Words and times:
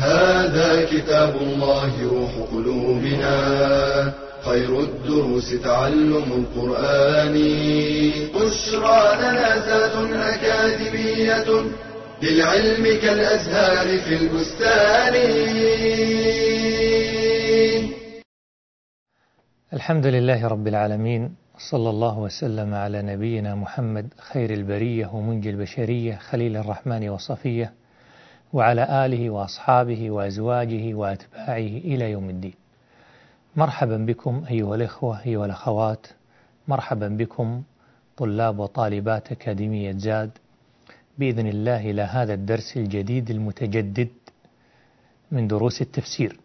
هذا 0.00 0.84
كتاب 0.84 1.36
الله 1.36 2.08
روح 2.08 2.32
قلوبنا. 2.52 3.34
خير 4.44 4.80
الدروس 4.80 5.62
تعلم 5.64 6.28
القرآن. 6.32 7.34
بشرى 8.34 9.16
لنا 9.16 9.48
ذات 9.66 9.96
أكاديمية 10.12 11.48
للعلم 12.22 12.84
كالأزهار 13.02 13.98
في 13.98 14.14
البستان. 14.16 15.14
الحمد 19.72 20.06
لله 20.06 20.48
رب 20.48 20.66
العالمين 20.68 21.34
صلى 21.70 21.90
الله 21.90 22.18
وسلم 22.18 22.74
على 22.74 23.02
نبينا 23.02 23.54
محمد 23.54 24.08
خير 24.32 24.50
البرية 24.50 25.06
ومنجي 25.06 25.50
البشرية 25.50 26.16
خليل 26.16 26.56
الرحمن 26.56 27.08
وصفية. 27.08 27.79
وعلى 28.52 29.06
آله 29.06 29.30
وأصحابه 29.30 30.10
وأزواجه 30.10 30.94
وأتباعه 30.94 31.74
إلى 31.90 32.10
يوم 32.10 32.30
الدين. 32.30 32.54
مرحبا 33.56 33.96
بكم 33.96 34.44
أيها 34.50 34.74
الإخوة 34.74 35.22
أيها 35.26 35.46
الأخوات. 35.46 36.06
مرحبا 36.68 37.08
بكم 37.08 37.62
طلاب 38.16 38.58
وطالبات 38.58 39.32
أكاديمية 39.32 39.92
زاد 39.92 40.30
بإذن 41.18 41.46
الله 41.46 41.90
إلى 41.90 42.02
هذا 42.02 42.34
الدرس 42.34 42.76
الجديد 42.76 43.30
المتجدد 43.30 44.08
من 45.32 45.48
دروس 45.48 45.82
التفسير. 45.82 46.40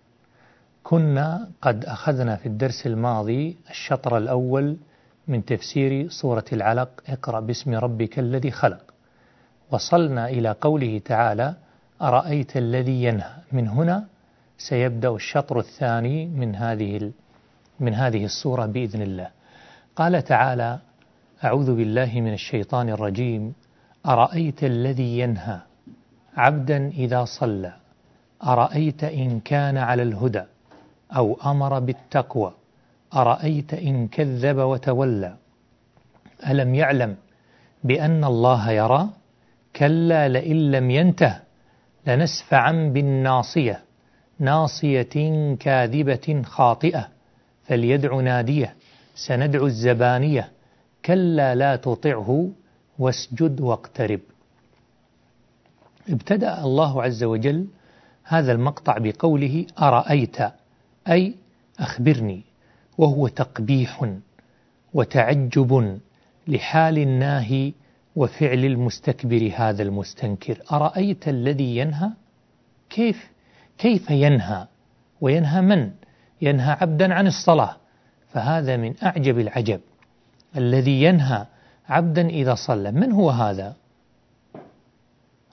كنا 0.83 1.49
قد 1.61 1.85
أخذنا 1.85 2.35
في 2.35 2.45
الدرس 2.45 2.87
الماضي 2.87 3.57
الشطر 3.69 4.17
الأول 4.17 4.77
من 5.27 5.45
تفسير 5.45 6.09
سورة 6.09 6.45
العلق. 6.53 6.89
اقرأ 7.07 7.39
باسم 7.39 7.73
ربك 7.73 8.19
الذي 8.19 8.51
خلق. 8.51 8.93
وصلنا 9.71 10.29
إلى 10.29 10.55
قوله 10.61 11.01
تعالى 11.05 11.55
أرأيت 12.01 12.57
الذي 12.57 13.03
ينهى؟ 13.03 13.33
من 13.51 13.67
هنا 13.67 14.05
سيبدأ 14.57 15.09
الشطر 15.09 15.59
الثاني 15.59 16.25
من 16.25 16.55
هذه 16.55 17.11
من 17.79 17.93
هذه 17.93 18.25
السورة 18.25 18.65
بإذن 18.65 19.01
الله. 19.01 19.29
قال 19.95 20.23
تعالى 20.23 20.79
أعوذ 21.43 21.75
بالله 21.75 22.21
من 22.21 22.33
الشيطان 22.33 22.89
الرجيم. 22.89 23.53
أرأيت 24.05 24.63
الذي 24.63 25.19
ينهى 25.19 25.59
عبدا 26.37 26.87
إذا 26.87 27.25
صلى؟ 27.25 27.73
أرأيت 28.43 29.03
إن 29.03 29.39
كان 29.39 29.77
على 29.77 30.03
الهدى 30.03 30.43
أو 31.15 31.37
أمر 31.45 31.79
بالتقوى؟ 31.79 32.53
أرأيت 33.15 33.73
إن 33.73 34.07
كذب 34.07 34.57
وتولى؟ 34.57 35.35
ألم 36.49 36.75
يعلم 36.75 37.15
بأن 37.83 38.23
الله 38.23 38.71
يرى؟ 38.71 39.09
كلا 39.75 40.27
لئن 40.27 40.71
لم 40.71 40.91
ينته 40.91 41.44
لنسفعا 42.07 42.71
بالناصية 42.93 43.83
ناصية 44.39 45.55
كاذبة 45.59 46.41
خاطئة 46.45 47.09
فليدع 47.63 48.15
نادية 48.21 48.75
سندع 49.15 49.63
الزبانية 49.63 50.51
كلا 51.05 51.55
لا 51.55 51.75
تطعه 51.75 52.49
واسجد 52.99 53.61
واقترب. 53.61 54.19
ابتدأ 56.09 56.63
الله 56.63 57.03
عز 57.03 57.23
وجل 57.23 57.67
هذا 58.23 58.51
المقطع 58.51 58.97
بقوله 58.97 59.65
أرأيت 59.79 60.37
أي 61.09 61.35
أخبرني 61.79 62.41
وهو 62.97 63.27
تقبيح 63.27 64.13
وتعجب 64.93 65.99
لحال 66.47 66.97
الناهي 66.97 67.73
وفعل 68.15 68.65
المستكبر 68.65 69.51
هذا 69.55 69.83
المستنكر. 69.83 70.61
أرأيت 70.71 71.27
الذي 71.27 71.77
ينهى؟ 71.77 72.09
كيف؟ 72.89 73.31
كيف 73.77 74.09
ينهى؟ 74.09 74.67
وينهى 75.21 75.61
من؟ 75.61 75.91
ينهى 76.41 76.71
عبدا 76.81 77.13
عن 77.13 77.27
الصلاة. 77.27 77.75
فهذا 78.33 78.77
من 78.77 78.93
أعجب 79.03 79.39
العجب. 79.39 79.79
الذي 80.57 81.03
ينهى 81.03 81.45
عبدا 81.89 82.29
إذا 82.29 82.55
صلى. 82.55 82.91
من 82.91 83.11
هو 83.11 83.29
هذا؟ 83.29 83.75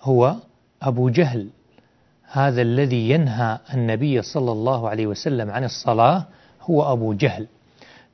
هو 0.03 0.37
أبو 0.83 1.09
جهل. 1.09 1.49
هذا 2.33 2.63
الذي 2.63 3.11
ينهى 3.11 3.59
النبي 3.75 4.23
صلى 4.23 4.53
الله 4.53 4.89
عليه 4.89 5.07
وسلم 5.07 5.51
عن 5.51 5.65
الصلاة 5.65 6.27
هو 6.63 6.93
أبو 6.93 7.13
جهل. 7.13 7.47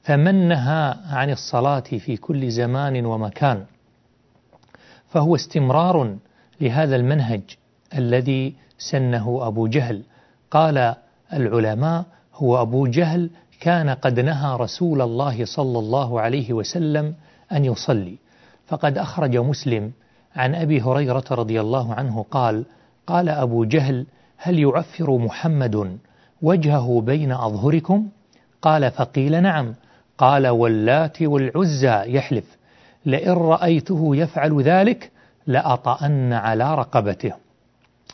فمن 0.02 0.48
نهى 0.48 0.94
عن 1.06 1.30
الصلاة 1.30 1.80
في 1.80 2.16
كل 2.16 2.50
زمان 2.50 3.06
ومكان؟ 3.06 3.64
فهو 5.08 5.34
استمرار 5.34 6.16
لهذا 6.60 6.96
المنهج 6.96 7.42
الذي 7.94 8.54
سنه 8.78 9.46
أبو 9.46 9.66
جهل. 9.66 10.02
قال 10.50 10.94
العلماء 11.32 12.04
هو 12.34 12.62
أبو 12.62 12.86
جهل 12.86 13.30
كان 13.60 13.90
قد 13.90 14.20
نهى 14.20 14.56
رسول 14.56 15.02
الله 15.02 15.44
صلى 15.44 15.78
الله 15.78 16.20
عليه 16.20 16.52
وسلم 16.52 17.14
أن 17.52 17.64
يصلي. 17.64 18.18
فقد 18.66 18.98
أخرج 18.98 19.36
مسلم 19.36 19.92
عن 20.36 20.54
أبي 20.54 20.80
هريرة 20.80 21.24
رضي 21.30 21.60
الله 21.60 21.94
عنه 21.94 22.24
قال 22.30 22.64
قال 23.06 23.28
أبو 23.28 23.64
جهل 23.64 24.06
هل 24.36 24.58
يعفر 24.58 25.18
محمد 25.18 25.98
وجهه 26.42 27.00
بين 27.00 27.32
أظهركم؟ 27.32 28.08
قال 28.62 28.90
فقيل 28.90 29.42
نعم. 29.42 29.74
قال 30.18 30.48
واللات 30.48 31.22
والعزى 31.22 32.02
يحلف. 32.06 32.57
لئن 33.08 33.32
رأيته 33.32 34.16
يفعل 34.16 34.62
ذلك 34.62 35.10
لأطأن 35.46 36.32
على 36.32 36.74
رقبته. 36.74 37.32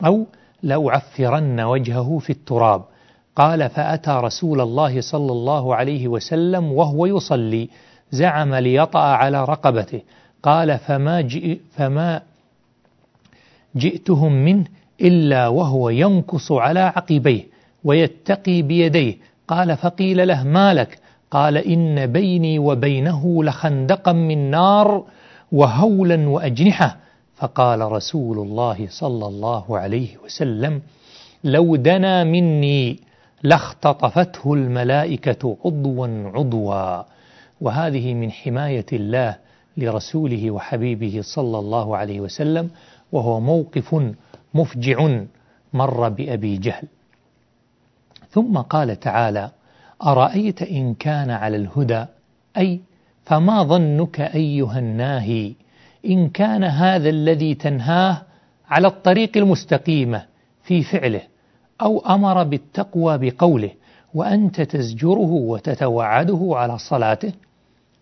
أو 0.07 0.27
لأعفرن 0.63 1.61
وجهه 1.61 2.19
في 2.19 2.31
التراب. 2.31 2.83
قال 3.37 3.69
فأتى 3.71 4.11
رسول 4.11 4.61
الله 4.61 5.01
صلى 5.01 5.33
الله 5.33 5.75
عليه 5.75 6.09
وسلم 6.09 6.73
وهو 6.73 7.07
يصلي. 7.07 7.69
زعم 8.11 8.55
ليطأ 8.55 9.01
على 9.01 9.45
رقبته. 9.45 10.01
قال 10.43 10.79
فما, 10.79 11.21
جئ 11.21 11.59
فما 11.77 12.23
جئتهم 13.77 14.33
منه 14.33 14.65
إلا 15.01 15.49
وهو 15.49 15.89
ينكص 15.89 16.53
على 16.53 16.81
عقبيه 16.81 17.43
ويتقي 17.85 18.63
بيديه. 18.63 19.17
قال 19.49 19.77
فقيل 19.77 20.29
له 20.29 20.45
ما 20.45 20.75
لك؟ 20.75 20.99
قال 21.31 21.57
إن 21.57 22.07
بيني 22.07 22.59
وبينه 22.59 23.45
لخندقا 23.45 24.13
من 24.13 24.51
نار 24.51 25.05
وهولا 25.53 26.29
وأجنحة. 26.29 26.97
فقال 27.37 27.81
رسول 27.93 28.39
الله 28.39 28.87
صلى 28.91 29.27
الله 29.27 29.79
عليه 29.79 30.17
وسلم 30.25 30.83
لو 31.45 31.77
دنا 31.77 32.25
مني 32.25 33.01
لاختطفته 33.43 34.55
الملائكة 34.55 35.57
عضوا 35.65 36.31
عضوا. 36.35 37.03
وهذه 37.61 38.15
من 38.15 38.31
حماية 38.31 38.87
الله 38.93 39.37
لرسوله 39.77 40.51
وحبيبه 40.51 41.21
صلى 41.23 41.59
الله 41.59 41.97
عليه 41.97 42.21
وسلم 42.21 42.71
وهو 43.13 43.41
موقف 43.41 44.13
مفجع 44.55 45.19
مر 45.73 46.09
بأبي 46.09 46.57
جهل. 46.57 46.89
ثم 48.31 48.59
قال 48.59 49.01
تعالى 49.01 49.51
أرأيت 50.05 50.63
إن 50.63 50.95
كان 50.95 51.31
على 51.31 51.57
الهدى؟ 51.57 52.05
أي 52.57 52.81
فما 53.25 53.63
ظنك 53.63 54.21
أيها 54.21 54.79
الناهي؟ 54.79 55.55
إن 56.07 56.29
كان 56.29 56.65
هذا 56.65 57.09
الذي 57.09 57.55
تنهاه 57.55 58.23
على 58.69 58.87
الطريق 58.87 59.37
المستقيمة 59.37 60.25
في 60.63 60.83
فعله 60.83 61.21
أو 61.81 61.99
أمر 61.99 62.43
بالتقوى 62.43 63.19
بقوله 63.19 63.71
وأنت 64.15 64.61
تزجره 64.61 65.31
وتتوعده 65.33 66.51
على 66.53 66.79
صلاته؟ 66.79 67.33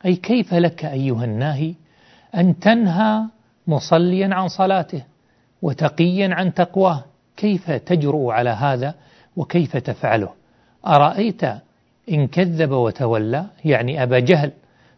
أي 0.05 0.16
كيف 0.16 0.55
لك 0.55 0.84
أيها 0.84 1.25
الناهي 1.25 1.75
أن 2.34 2.58
تنهى 2.58 3.22
مصليا 3.66 4.34
عن 4.34 4.48
صلاته 4.48 5.02
وتقيا 5.62 6.34
عن 6.34 6.55
تقواه؟ 6.55 7.05
كيف 7.37 7.70
تجرؤ 7.70 8.31
على 8.31 8.50
هذا 8.50 8.94
وكيف 9.37 9.76
تفعله؟ 9.76 10.28
أرأيت 10.87 11.43
إن 12.10 12.26
كذب 12.26 12.70
وتولى 12.70 13.46
يعني 13.64 14.02
أبا 14.02 14.19
جهل 14.19 14.52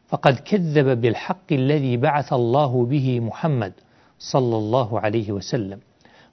فقد 0.09 0.35
كذب 0.35 1.01
بالحق 1.01 1.53
الذي 1.53 1.97
بعث 1.97 2.33
الله 2.33 2.85
به 2.87 3.21
محمد 3.21 3.73
صلى 4.19 4.57
الله 4.57 5.01
عليه 5.01 5.33
وسلم 5.33 5.79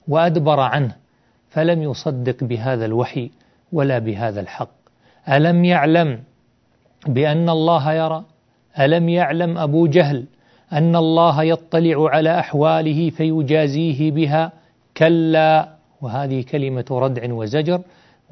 وأدبر 0.08 0.60
عنه 0.60 0.96
فلم 1.50 1.82
يصدق 1.82 2.44
بهذا 2.44 2.84
الوحي 2.84 3.30
ولا 3.72 3.98
بهذا 3.98 4.40
الحق. 4.40 4.70
ألم 5.28 5.64
يعلم 5.64 6.20
بأن 7.06 7.48
الله 7.48 7.92
يرى؟ 7.92 8.24
ألم 8.80 9.08
يعلم 9.08 9.58
أبو 9.58 9.86
جهل 9.86 10.24
أن 10.72 10.96
الله 10.96 11.42
يطلع 11.42 12.10
على 12.10 12.38
أحواله 12.38 13.10
فيجازيه 13.10 14.10
بها؟ 14.10 14.52
كلا. 14.96 15.68
وهذه 16.00 16.42
كلمة 16.42 16.84
ردع 16.90 17.32
وزجر 17.32 17.80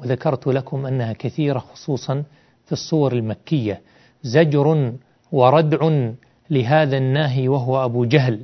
وذكرت 0.01 0.47
لكم 0.47 0.85
أنها 0.85 1.13
كثيرة 1.13 1.59
خصوصا 1.59 2.23
في 2.65 2.71
الصور 2.71 3.13
المكية. 3.13 3.81
زجر 4.23 4.93
وردع 5.31 6.09
لهذا 6.49 6.97
الناهي 6.97 7.47
وهو 7.47 7.85
أبو 7.85 8.05
جهل. 8.05 8.39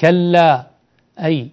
كلا 0.00 0.66
أي 1.24 1.48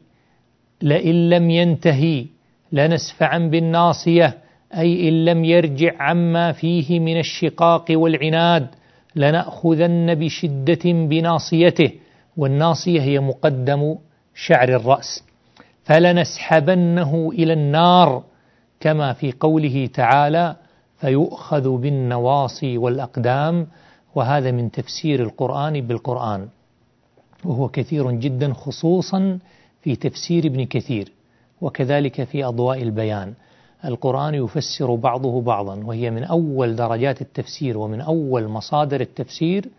لئن 0.81 1.29
لم 1.29 1.49
ينتهي 1.49 2.25
لنسفعا 2.71 3.37
بالناصية 3.37 4.37
أي 4.77 5.09
إن 5.09 5.25
لم 5.25 5.45
يرجع 5.45 5.91
عما 5.99 6.51
فيه 6.51 6.99
من 6.99 7.19
الشقاق 7.19 7.85
والعناد 7.91 8.67
لنأخذن 9.15 10.15
بشدة 10.15 10.85
بناصيته. 10.85 11.91
والناصية 12.37 13.01
هي 13.01 13.19
مقدم 13.19 13.95
شعر 14.35 14.69
الرأس. 14.69 15.23
فلنسحبنه 15.83 17.31
إلى 17.33 17.53
النار. 17.53 18.30
كما 18.81 19.13
في 19.13 19.31
قوله 19.31 19.89
تعالى 19.93 20.55
فيؤخذ 20.97 21.77
بالنواصي 21.77 22.77
والأقدام 22.77 23.67
وهذا 24.15 24.51
من 24.51 24.71
تفسير 24.71 25.23
القرآن 25.23 25.81
بالقرآن 25.81 26.47
وهو 27.45 27.67
كثير 27.69 28.11
جدا 28.11 28.53
خصوصا 28.53 29.39
في 29.81 29.95
تفسير 29.95 30.45
ابن 30.45 30.65
كثير 30.65 31.11
وكذلك 31.61 32.23
في 32.23 32.45
أضواء 32.45 32.81
البيان. 32.81 33.33
القرآن 33.85 34.35
يفسر 34.35 34.95
بعضه 34.95 35.41
بعضا 35.41 35.83
وهي 35.83 36.11
من 36.11 36.23
أول 36.23 36.75
درجات 36.75 37.21
التفسير 37.21 37.77
ومن 37.77 38.01
أول 38.01 38.47
مصادر 38.47 39.01
التفسير. 39.01 39.69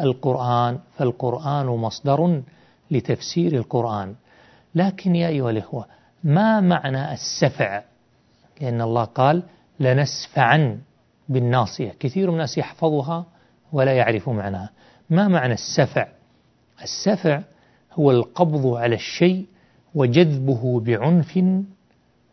القرآن 0.00 0.78
فالقرآن 0.96 1.66
مصدر 1.66 2.42
لتفسير 2.90 3.56
القرآن. 3.56 4.14
لكن 4.74 5.16
يا 5.16 5.28
أيها 5.28 5.50
الإخوة 5.50 5.86
ما 6.24 6.60
معنى 6.60 7.12
السفع؟ 7.12 7.82
لأن 8.60 8.80
الله 8.80 9.04
قال 9.04 9.42
لنسفعا 9.80 10.80
بالناصية. 11.28 11.94
كثير 12.00 12.26
من 12.26 12.34
الناس 12.34 12.58
يحفظها 12.58 13.26
ولا 13.72 13.92
يعرف 13.92 14.28
معناها. 14.28 14.70
ما 15.10 15.28
معنى 15.28 15.52
السفع؟ 15.52 16.08
السفع 16.82 17.40
هو 17.92 18.10
القبض 18.10 18.66
على 18.66 18.94
الشيء 18.94 19.46
وجذبه 19.94 20.80
بعنف 20.80 21.38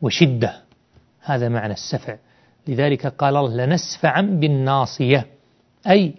وشدة. 0.02 0.62
هذا 1.22 1.50
معنى 1.50 1.74
السفع. 1.74 2.16
لذلك 2.68 3.08
قال 3.08 3.36
الله 3.36 3.66
لنسفعا 3.66 4.22
بالناصية. 4.22 5.26
أي 5.90 6.14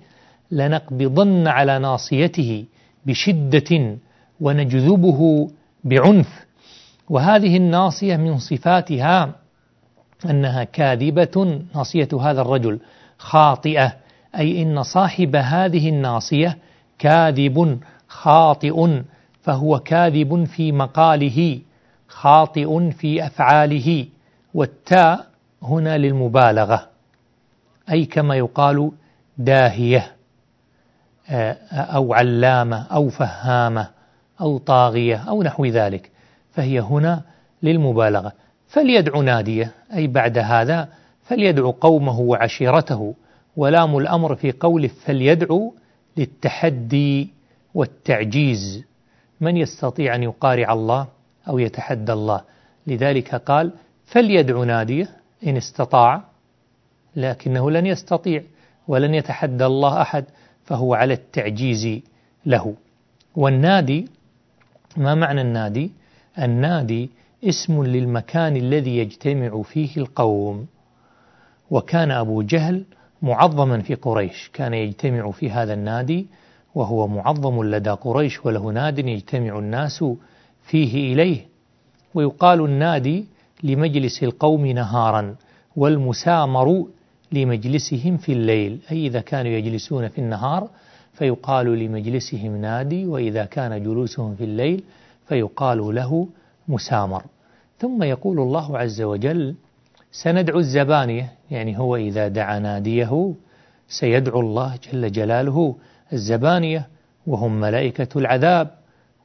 لنقبضن 0.50 1.46
على 1.46 1.78
ناصيته 1.78 2.64
بشدة 3.06 3.98
ونجذبه 4.40 5.50
بعنف. 5.84 6.46
وهذه 7.08 7.56
الناصية 7.56 8.16
من 8.16 8.38
صفاتها 8.38 9.45
أنها 10.24 10.64
كاذبة 10.64 11.62
ناصية 11.74 12.08
هذا 12.20 12.40
الرجل 12.40 12.80
خاطئة 13.18 13.96
أي 14.36 14.62
إن 14.62 14.82
صاحب 14.82 15.36
هذه 15.36 15.88
الناصية 15.88 16.58
كاذب 16.98 17.80
خاطئ 18.08 19.02
فهو 19.42 19.78
كاذب 19.78 20.44
في 20.44 20.72
مقاله 20.72 21.60
خاطئ 22.08 22.90
في 22.90 23.26
أفعاله 23.26 24.06
والتاء 24.54 25.26
هنا 25.62 25.98
للمبالغة 25.98 26.88
أي 27.90 28.04
كما 28.04 28.36
يقال 28.36 28.90
داهية 29.38 30.12
آه، 31.30 31.52
أو 31.72 32.14
علامة 32.14 32.82
أو 32.82 33.08
فهامة 33.08 33.88
أو 34.40 34.58
طاغية 34.58 35.16
أو 35.28 35.42
نحو 35.42 35.64
ذلك 35.64 36.10
فهي 36.52 36.80
هنا 36.80 37.22
للمبالغة. 37.62 38.32
فليدعو 38.68 39.22
ناديه. 39.22 39.72
أي 39.94 40.06
بعد 40.06 40.38
هذا 40.38 40.88
فليدعو 41.22 41.70
قومه 41.70 42.20
وعشيرته 42.20 43.14
ولام 43.56 43.96
الأمر 43.98 44.34
في 44.34 44.52
قوله 44.52 44.88
فليدعو 44.88 45.74
للتحدي 46.16 47.30
والتعجيز. 47.74 48.84
من 49.40 49.56
يستطيع 49.56 50.14
أن 50.14 50.22
يقارع 50.22 50.72
الله 50.72 51.06
أو 51.48 51.58
يتحدى 51.58 52.12
الله؟ 52.12 52.40
لذلك 52.86 53.34
قال 53.34 53.72
فليدعو 54.06 54.64
ناديه. 54.64 55.08
إن 55.46 55.56
استطاع 55.56 56.22
لكنه 57.16 57.70
لن 57.70 57.86
يستطيع 57.86 58.42
ولن 58.88 59.14
يتحدى 59.14 59.66
الله 59.66 60.02
أحد 60.02 60.24
فهو 60.64 60.94
على 60.94 61.14
التعجيز 61.14 62.00
له. 62.46 62.74
والنادي 63.36 64.08
ما 64.96 65.14
معنى 65.14 65.40
النادي؟ 65.40 65.92
النادي 66.38 67.10
اسم 67.48 67.84
للمكان 67.84 68.56
الذي 68.56 68.98
يجتمع 68.98 69.62
فيه 69.62 69.96
القوم. 69.96 70.66
وكان 71.70 72.10
أبو 72.10 72.42
جهل 72.42 72.84
معظما 73.22 73.80
في 73.80 73.94
قريش 73.94 74.50
كان 74.52 74.74
يجتمع 74.74 75.30
في 75.30 75.50
هذا 75.50 75.74
النادي 75.74 76.26
وهو 76.74 77.08
معظم 77.08 77.64
لدى 77.64 77.90
قريش 77.90 78.46
وله 78.46 78.72
ناد 78.72 78.98
يجتمع 78.98 79.58
الناس 79.58 80.04
فيه 80.62 81.12
إليه. 81.12 81.46
ويقال 82.14 82.64
النادي 82.64 83.26
لمجلس 83.62 84.22
القوم 84.22 84.66
نهارا 84.66 85.36
والمسامر 85.76 86.86
لمجلسهم 87.32 88.16
في 88.16 88.32
الليل. 88.32 88.78
أي 88.90 89.06
إذا 89.06 89.20
كانوا 89.20 89.52
يجلسون 89.52 90.08
في 90.08 90.18
النهار 90.18 90.68
فيقال 91.12 91.78
لمجلسهم 91.78 92.56
نادي 92.56 93.06
وإذا 93.06 93.44
كان 93.44 93.82
جلوسهم 93.82 94.34
في 94.34 94.44
الليل 94.44 94.82
فيقال 95.28 95.94
له 95.94 96.28
مسامر. 96.68 97.22
ثم 97.78 98.02
يقول 98.02 98.40
الله 98.40 98.78
عز 98.78 99.02
وجل 99.02 99.54
سندعو 100.12 100.58
الزبانية 100.58 101.32
يعني 101.50 101.78
هو 101.78 101.96
إذا 101.96 102.28
دعا 102.28 102.58
ناديه 102.58 103.34
سيدعو 103.88 104.40
الله 104.40 104.78
جل 104.92 105.12
جلاله 105.12 105.76
الزبانية 106.12 106.88
وهم 107.26 107.60
ملائكة 107.60 108.18
العذاب 108.18 108.70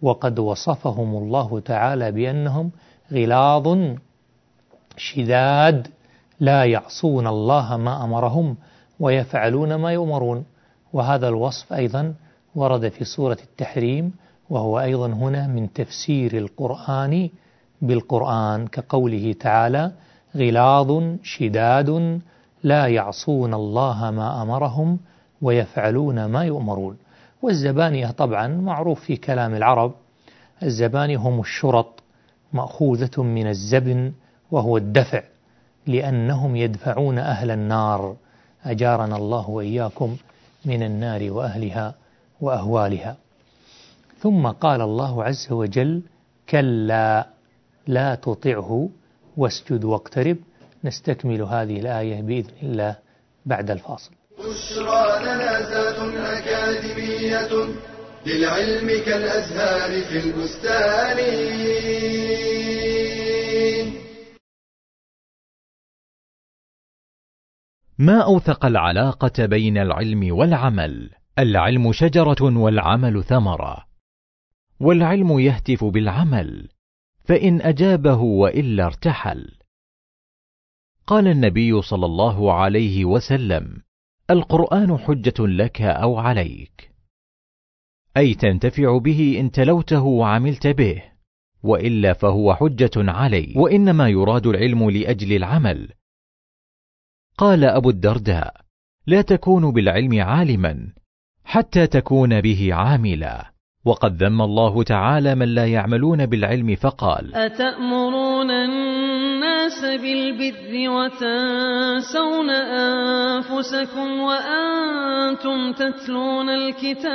وقد 0.01 0.39
وصفهم 0.39 1.15
الله 1.15 1.59
تعالى 1.59 2.12
بأنهم 2.12 2.71
غلاظ 3.12 3.77
شداد 4.97 5.88
لا 6.39 6.65
يعصون 6.65 7.27
الله 7.27 7.77
ما 7.77 8.04
أمرهم 8.04 8.57
ويفعلون 8.99 9.75
ما 9.75 9.92
يؤمرون. 9.92 10.45
وهذا 10.94 11.28
الوصف 11.28 11.73
أيضا 11.73 12.14
ورد 12.56 12.90
في 12.90 13.04
سورة 13.04 13.37
التحريم 13.44 14.14
وهو 14.49 14.80
أيضا 14.80 15.07
هنا 15.07 15.47
من 15.47 15.73
تفسير 15.73 16.37
القرآن 16.37 17.30
بالقرآن 17.81 18.68
كقوله 18.68 19.35
تعالى 19.40 19.92
غلاظ 20.35 21.04
شداد 21.23 22.21
لا 22.64 22.88
يعصون 22.88 23.54
الله 23.54 24.11
ما 24.11 24.42
أمرهم 24.42 25.00
ويفعلون 25.42 26.26
ما 26.26 26.44
يؤمرون. 26.44 26.97
والزبانية 27.42 28.11
طبعا 28.11 28.47
معروف 28.47 29.00
في 29.00 29.16
كلام 29.18 29.56
العرب 29.56 29.94
الزبانية 30.64 31.18
هم 31.18 31.40
الشرط 31.40 32.04
مأخوذة 32.54 33.23
من 33.23 33.47
الزبن 33.47 34.11
وهو 34.52 34.78
الدفع 34.78 35.23
لأنهم 35.88 36.56
يدفعون 36.56 37.18
أهل 37.18 37.52
النار. 37.52 38.16
أجارنا 38.66 39.16
الله 39.18 39.50
وإياكم 39.50 40.18
من 40.66 40.83
النار 40.83 41.31
وأهلها 41.31 41.95
وأهوالها. 42.42 43.16
ثم 44.19 44.47
قال 44.47 44.81
الله 44.81 45.23
عز 45.23 45.52
وجل 45.52 46.02
كلا. 46.50 47.28
لا 47.88 48.16
تطعه 48.16 48.90
واسجد 49.38 49.83
واقترب. 49.83 50.38
نستكمل 50.83 51.42
هذه 51.42 51.80
الآية 51.80 52.21
بإذن 52.21 52.54
الله 52.64 52.97
بعد 53.45 53.71
الفاصل. 53.71 54.11
بشرى 54.40 55.23
لنا 55.23 55.59
أكاديمية 56.38 57.73
للعلم 58.26 58.88
كالأزهار 59.06 60.02
في 60.02 60.18
البستان. 60.19 61.18
ما 68.00 68.21
أوثق 68.23 68.66
العلاقة 68.66 69.45
بين 69.45 69.78
العلم 69.78 70.35
والعمل؟ 70.35 71.09
العلم 71.40 71.92
شجرة 71.94 72.57
والعمل 72.57 73.23
ثمرة. 73.23 73.85
والعلم 74.80 75.40
يهتف 75.40 75.83
بالعمل. 75.83 76.69
فإن 77.31 77.61
أجابه 77.61 78.21
وإلا 78.21 78.85
ارتحل. 78.85 79.52
قال 81.07 81.28
النبي 81.28 81.81
صلى 81.81 82.06
الله 82.06 82.54
عليه 82.54 83.06
وسلم 83.06 83.81
القرآن 84.30 84.97
حجة 84.97 85.33
لك 85.40 85.81
أو 85.81 86.18
عليك. 86.18 86.92
أي 88.18 88.33
تنتفع 88.33 88.97
به 88.97 89.38
إن 89.40 89.52
تلوته 89.52 90.02
وعملت 90.02 90.68
به 90.68 91.04
وإلا 91.64 92.14
فهو 92.14 92.56
حجة 92.56 92.92
علي 92.97 93.54
وإنما 93.56 94.09
يراد 94.09 94.47
العلم 94.47 94.90
لأجل 94.90 95.35
العمل. 95.35 95.94
قال 97.38 97.64
أبو 97.64 97.90
الدرداء 97.90 98.61
لا 99.07 99.21
تكون 99.21 99.71
بالعلم 99.71 100.21
عالما 100.21 100.94
حتى 101.44 101.88
تكون 101.88 102.42
به 102.42 102.73
عاملا. 102.73 103.50
وقد 103.85 104.23
ذم 104.23 104.42
الله 104.42 104.83
تعالى 104.83 105.35
من 105.35 105.56
لا 105.56 105.68
يعملون 105.68 106.26
بالعلم 106.26 106.76
فقال 106.76 107.35
أتأمرون 107.35 108.52
الناس 108.52 109.81
بالبر 109.81 110.90
وتنسون 110.90 112.50
أنفسكم 112.50 114.19
وأنتم 114.19 115.73
تتلون 115.73 116.50
الكتاب 116.50 117.11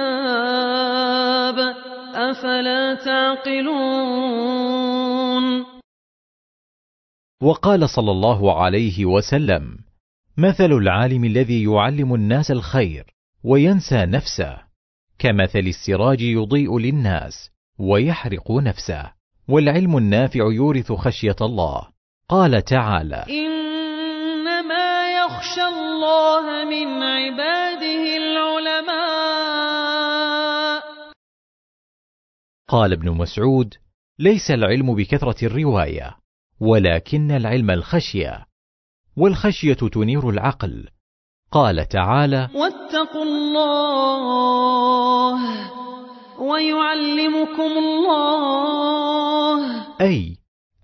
أفلا 2.15 2.95
تعقلون 2.95 4.47
وقال 7.43 7.89
صلى 7.89 8.11
الله 8.11 8.63
عليه 8.63 9.05
وسلم 9.05 9.79
مثل 10.39 10.73
العالم 10.73 11.25
الذي 11.25 11.65
يعلم 11.65 12.15
الناس 12.15 12.51
الخير 12.51 13.05
وينسى 13.45 14.07
نفسه 14.07 14.66
كمثل 15.19 15.59
السراج 15.59 16.21
يضيء 16.21 16.79
للناس 16.79 17.51
ويحرق 17.79 18.53
نفسه 18.53 19.13
والعلم 19.49 19.97
النافع 19.97 20.41
يورث 20.41 20.93
خشية 20.93 21.37
الله. 21.41 21.89
قال 22.29 22.65
تعالى 22.65 23.25
إنما 23.29 25.17
يخشى 25.25 25.65
الله 25.65 26.65
من 26.65 27.03
عباده 27.03 28.17
العلماء. 28.17 29.57
قال 32.69 32.93
ابن 32.93 33.11
مسعود 33.11 33.75
ليس 34.19 34.51
العلم 34.51 34.95
بكثرة 34.95 35.47
الرواية 35.47 36.17
ولكن 36.61 37.31
العلم 37.31 37.71
الخشية 37.71 38.47
والخشية 39.17 39.75
تنير 39.75 40.31
العقل. 40.31 40.89
قال 41.53 41.89
تعالى 41.89 42.49
واتقوا 42.55 43.25
الله 43.25 44.57
ويعلمكم 46.41 47.73
الله. 47.79 49.61
أي 50.01 50.37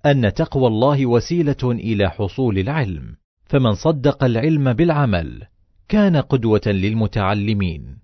أن 0.06 0.34
تقوى 0.34 0.66
الله 0.66 1.06
وسيلة 1.06 1.62
إلى 1.64 2.10
حصول 2.10 2.58
العلم. 2.58 3.16
فمن 3.44 3.74
صدق 3.74 4.24
العلم 4.24 4.72
بالعمل 4.72 5.42
كان 5.88 6.16
قدوة 6.16 6.66
للمتعلمين. 6.66 7.98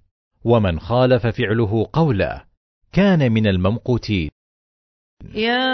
ومن 0.44 0.80
خالف 0.80 1.26
فعله 1.26 1.86
قوله 1.92 2.42
كان 2.92 3.32
من 3.32 3.46
الممقوتين. 3.46 4.30
يا 5.34 5.68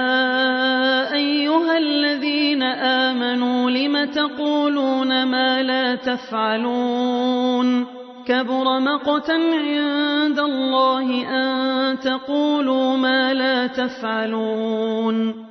أيها 1.15 1.79
الذين 1.79 2.63
آمنوا 2.63 3.54
لم 3.71 4.05
تقولون 4.05 5.25
ما 5.25 5.63
لا 5.63 5.95
تفعلون 5.95 7.87
كبر 8.27 8.81
مقتا 8.81 9.33
عند 9.33 10.39
الله 10.39 11.07
أن 11.29 12.01
تقولوا 12.01 12.97
ما 12.97 13.35
لا 13.35 13.67
تفعلون 13.67 15.45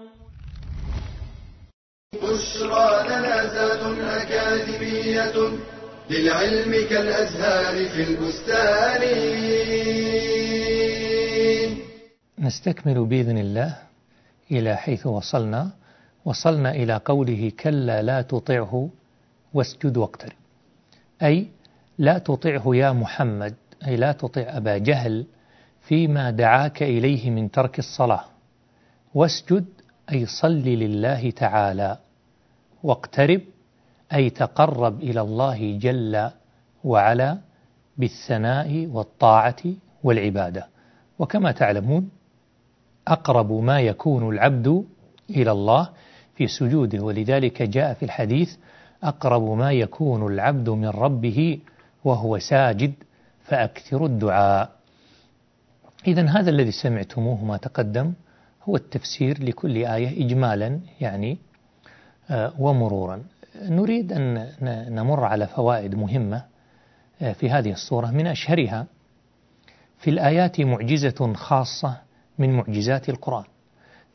بشرى 2.14 2.90
لنا 3.10 3.46
زاد 3.56 4.00
أكاديمية 4.00 5.34
للعلم 6.10 6.72
كالأزهار 6.90 7.76
في 7.86 8.02
البستان. 8.10 9.02
نستكمل 12.40 13.06
بإذن 13.06 13.38
الله 13.38 13.78
إلى 14.52 14.76
حيث 14.76 15.08
وصلنا. 15.08 15.83
وصلنا 16.26 16.72
إلى 16.72 17.02
قوله 17.06 17.52
كلا 17.60 18.02
لا 18.02 18.22
تطعه 18.22 18.90
واسجد 19.54 19.98
واقترب. 19.98 20.38
أي 21.24 21.48
لا 21.98 22.18
تطعه 22.18 22.76
يا 22.76 22.92
محمد 22.92 23.56
أي 23.88 23.96
لا 23.96 24.12
تطع 24.12 24.42
أبا 24.48 24.78
جهل 24.78 25.26
فيما 25.82 26.32
دعاك 26.32 26.84
إليه 26.84 27.30
من 27.30 27.52
ترك 27.52 27.80
الصلاة. 27.80 28.26
واسجد 29.14 29.66
أي 30.12 30.26
صل 30.26 30.64
لله 30.64 31.32
تعالى. 31.32 31.98
واقترب 32.84 33.42
أي 34.14 34.30
تقرب 34.30 35.04
إلى 35.04 35.22
الله 35.22 35.78
جل 35.78 36.30
وعلا 36.84 37.38
بالثناء 37.98 38.88
والطاعة 38.92 39.64
والعبادة. 40.04 40.68
وكما 41.20 41.52
تعلمون 41.52 42.10
أقرب 43.08 43.52
ما 43.52 43.80
يكون 43.80 44.30
العبد 44.30 44.86
إلى 45.30 45.52
الله 45.52 45.90
في 46.36 46.48
سجوده 46.48 47.04
ولذلك 47.04 47.62
جاء 47.62 47.94
في 47.94 48.04
الحديث 48.04 48.56
أقرب 49.04 49.58
ما 49.58 49.72
يكون 49.72 50.34
العبد 50.34 50.70
من 50.70 50.88
ربه 50.88 51.60
وهو 52.04 52.40
ساجد 52.40 52.94
فأكثر 53.44 54.06
الدعاء. 54.06 54.72
إذا 56.08 56.30
هذا 56.30 56.50
الذي 56.50 56.72
سمعتموه 56.72 57.46
ما 57.46 57.58
تقدم 57.58 58.14
هو 58.64 58.76
التفسير 58.76 59.44
لكل 59.44 59.86
آية 59.86 60.26
إجمالا 60.26 60.80
يعني 61.02 61.38
آه، 62.30 62.54
ومرورا. 62.60 63.24
نريد 63.62 64.14
أن 64.14 64.50
نمر 64.90 65.24
على 65.24 65.48
فوائد 65.48 65.96
مهمة 65.96 66.44
آه، 67.22 67.34
في 67.34 67.50
هذه 67.50 67.72
الصورة. 67.72 68.12
من 68.12 68.28
أشهرها 68.28 68.86
في 69.98 70.10
الآيات 70.10 70.62
معجزة 70.62 71.34
خاصة 71.34 71.98
من 72.38 72.54
معجزات 72.54 73.10
القرآن. 73.10 73.46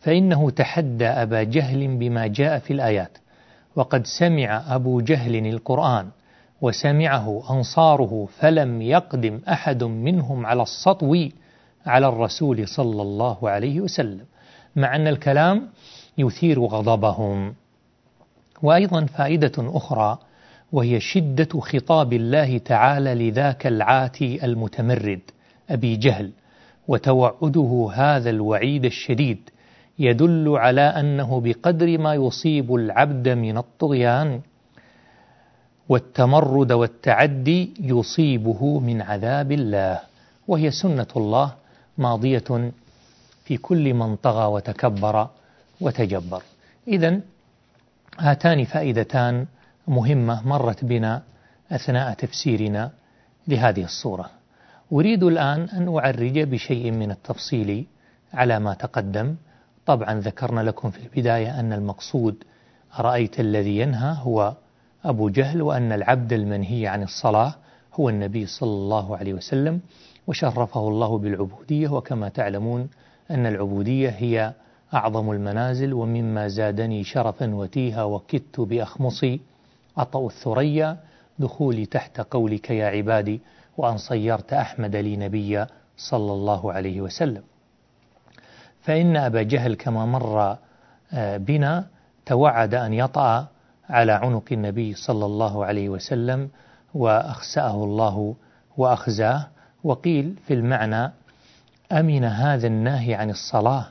فإنه 0.00 0.50
تحدى 0.50 1.06
أبا 1.06 1.42
جهل 1.42 1.96
بما 1.96 2.26
جاء 2.26 2.58
في 2.58 2.72
الآيات 2.72 3.18
وقد 3.76 4.06
سمع 4.06 4.74
أبو 4.74 5.00
جهل 5.00 5.46
القرآن 5.46 6.08
وسمعه 6.60 7.42
أنصاره 7.50 8.28
فلم 8.38 8.82
يقدم 8.82 9.40
أحد 9.48 9.84
منهم 9.84 10.46
على 10.46 10.62
السطو 10.62 11.28
على 11.86 12.08
الرسول 12.08 12.68
صلى 12.68 13.02
الله 13.02 13.50
عليه 13.50 13.80
وسلم 13.80 14.24
مع 14.76 14.96
أن 14.96 15.06
الكلام 15.06 15.68
يثير 16.18 16.60
غضبهم. 16.60 17.54
وأيضا 18.62 19.04
فائدة 19.04 19.52
أخرى 19.58 20.18
وهي 20.72 21.00
شدة 21.00 21.60
خطاب 21.60 22.12
الله 22.12 22.58
تعالى 22.58 23.14
لذاك 23.14 23.66
العاتي 23.66 24.44
المتمرد 24.44 25.20
أبي 25.70 25.96
جهل 25.96 26.30
وتوعده 26.88 27.90
هذا 27.94 28.30
الوعيد 28.30 28.84
الشديد 28.84 29.50
يدل 29.98 30.48
على 30.48 30.80
أنه 30.80 31.40
بقدر 31.40 31.98
ما 31.98 32.14
يصيب 32.14 32.74
العبد 32.74 33.28
من 33.28 33.58
الطغيان 33.58 34.40
والتمرد 35.88 36.72
والتعدي 36.72 37.74
يصيبه 37.80 38.78
من 38.78 39.02
عذاب 39.02 39.52
الله 39.52 40.00
وهي 40.48 40.70
سنة 40.70 41.06
الله 41.16 41.54
ماضية 41.98 42.72
في 43.44 43.56
كل 43.56 43.94
من 43.94 44.16
طغى 44.16 44.46
وتكبر 44.46 45.28
وتجبر. 45.80 46.42
إذا 46.88 47.20
هاتان 48.18 48.64
فائدتان 48.64 49.46
مهمة 49.88 50.48
مرت 50.48 50.84
بنا 50.84 51.22
أثناء 51.72 52.14
تفسيرنا 52.14 52.90
لهذه 53.48 53.84
الصورة. 53.84 54.30
أريد 54.92 55.22
الآن 55.22 55.60
أن 55.60 55.96
أعرج 55.98 56.38
بشيء 56.38 56.90
من 56.90 57.10
التفصيل 57.10 57.86
على 58.34 58.58
ما 58.58 58.74
تقدم. 58.74 59.36
طبعا 59.88 60.20
ذكرنا 60.20 60.60
لكم 60.60 60.90
في 60.90 60.98
البداية 61.02 61.60
أن 61.60 61.72
المقصود 61.72 62.44
أرأيت 62.98 63.40
الذي 63.40 63.78
ينهى 63.78 64.16
هو 64.22 64.54
أبو 65.04 65.28
جهل 65.28 65.62
وأن 65.62 65.92
العبد 65.92 66.32
المنهي 66.32 66.86
عن 66.86 67.02
الصلاة 67.02 67.54
هو 67.94 68.08
النبي 68.08 68.46
صلى 68.46 68.68
الله 68.70 69.16
عليه 69.16 69.34
وسلم 69.34 69.80
وشرفه 70.26 70.88
الله 70.88 71.18
بالعبودية 71.18 71.88
وكما 71.88 72.28
تعلمون 72.28 72.88
أن 73.30 73.46
العبودية 73.46 74.08
هي 74.08 74.52
أعظم 74.94 75.30
المنازل 75.30 75.92
ومما 75.92 76.48
زادني 76.48 77.04
شرفا 77.04 77.54
وتيها 77.54 78.04
وكدت 78.04 78.60
بأخمصي 78.60 79.40
أطأ 79.98 80.26
الثريا 80.26 80.96
دخولي 81.38 81.86
تحت 81.86 82.20
قولك 82.20 82.70
يا 82.70 82.86
عبادي 82.86 83.40
وأن 83.76 83.96
صيرت 83.96 84.52
أحمد 84.52 84.96
لي 84.96 85.16
نبيا 85.16 85.66
صلى 85.96 86.32
الله 86.32 86.72
عليه 86.72 87.00
وسلم 87.00 87.42
فإن 88.88 89.16
أبا 89.16 89.42
جهل 89.42 89.74
كما 89.74 90.06
مر 90.06 90.56
آه، 91.12 91.36
بنا 91.36 91.86
توعد 92.26 92.74
أن 92.74 92.92
يطأ 92.94 93.46
على 93.88 94.12
عنق 94.12 94.44
النبي 94.52 94.94
صلى 94.94 95.26
الله 95.26 95.64
عليه 95.64 95.88
وسلم 95.88 96.48
وأخسأه 96.94 97.84
الله 97.84 98.34
وأخزاه. 98.76 99.48
وقيل 99.84 100.34
في 100.46 100.54
المعنى 100.54 101.12
أمن 101.92 102.24
هذا 102.24 102.66
الناهي 102.66 103.14
عن 103.14 103.30
الصلاة 103.30 103.86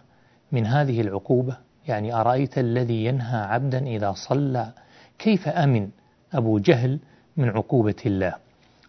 من 0.51 0.65
هذه 0.65 1.01
العقوبة؟ 1.01 1.57
يعني 1.87 2.13
أرأيت 2.13 2.57
الذي 2.57 3.05
ينهى 3.05 3.39
عبدا 3.39 3.87
إذا 3.87 4.13
صلى؟ 4.13 4.71
كيف 5.19 5.47
أمن 5.47 5.89
أبو 6.33 6.59
جهل 6.59 6.99
من 7.37 7.49
عقوبة 7.49 8.01
الله؟ 8.05 8.33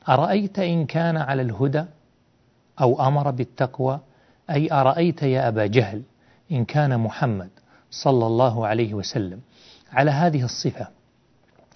أرأيت 0.09 0.59
إن 0.59 0.87
كان 0.87 1.17
على 1.17 1.43
الهدى 1.43 1.85
أو 2.81 3.07
أمر 3.09 3.31
بالتقوى؟ 3.31 4.01
أي 4.51 4.73
أرأيت 4.73 5.23
يا 5.23 5.49
أبا 5.49 5.67
جهل 5.67 6.03
إن 6.53 6.65
كان 6.65 7.01
محمد 7.01 7.51
صلى 7.91 8.27
الله 8.27 8.67
عليه 8.67 8.95
وسلم 8.95 9.41
على 9.93 10.11
هذه 10.11 10.45
الصفة؟ 10.45 10.89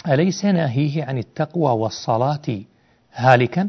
أليس 0.09 0.45
ناهيه 0.45 1.05
عن 1.05 1.19
التقوى 1.19 1.71
والصلاة 1.71 2.63
هالكا؟ 3.15 3.69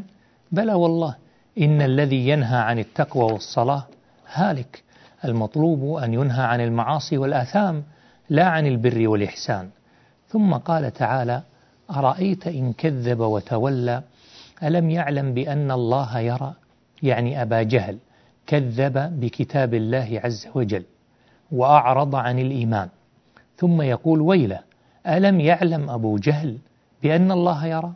بلى 0.52 0.74
والله 0.74 1.16
إن 1.58 1.82
الذي 1.82 2.28
ينهى 2.28 2.58
عن 2.58 2.78
التقوى 2.78 3.32
والصلاة 3.32 3.86
هالك. 4.32 4.82
المطلوب 5.24 5.96
أن 5.96 6.14
ينهى 6.14 6.42
عن 6.42 6.60
المعاصي 6.60 7.18
والآثام 7.18 7.84
لا 8.30 8.44
عن 8.44 8.66
البر 8.66 9.08
والإحسان. 9.08 9.68
ثم 10.28 10.54
قال 10.54 10.92
تعالى 10.92 11.42
أرأيت 11.90 12.46
إن 12.46 12.72
كذب 12.72 13.20
وتولى 13.20 14.02
ألم 14.62 14.90
يعلم 14.90 15.34
بأن 15.34 15.70
الله 15.70 16.18
يرى؟ 16.18 16.52
يعني 17.02 17.42
أبا 17.42 17.62
جهل. 17.62 17.98
كذب 18.46 19.20
بكتاب 19.20 19.74
الله 19.74 20.20
عز 20.24 20.48
وجل 20.54 20.84
وأعرض 21.52 22.14
عن 22.14 22.38
الإيمان. 22.38 22.88
ثم 23.56 23.82
يقول 23.82 24.20
ويله 24.20 24.60
ألم 25.06 25.40
يعلم 25.40 25.90
أبو 25.90 26.18
جهل 26.18 26.58
بأن 27.02 27.32
الله 27.32 27.66
يرى؟ 27.66 27.92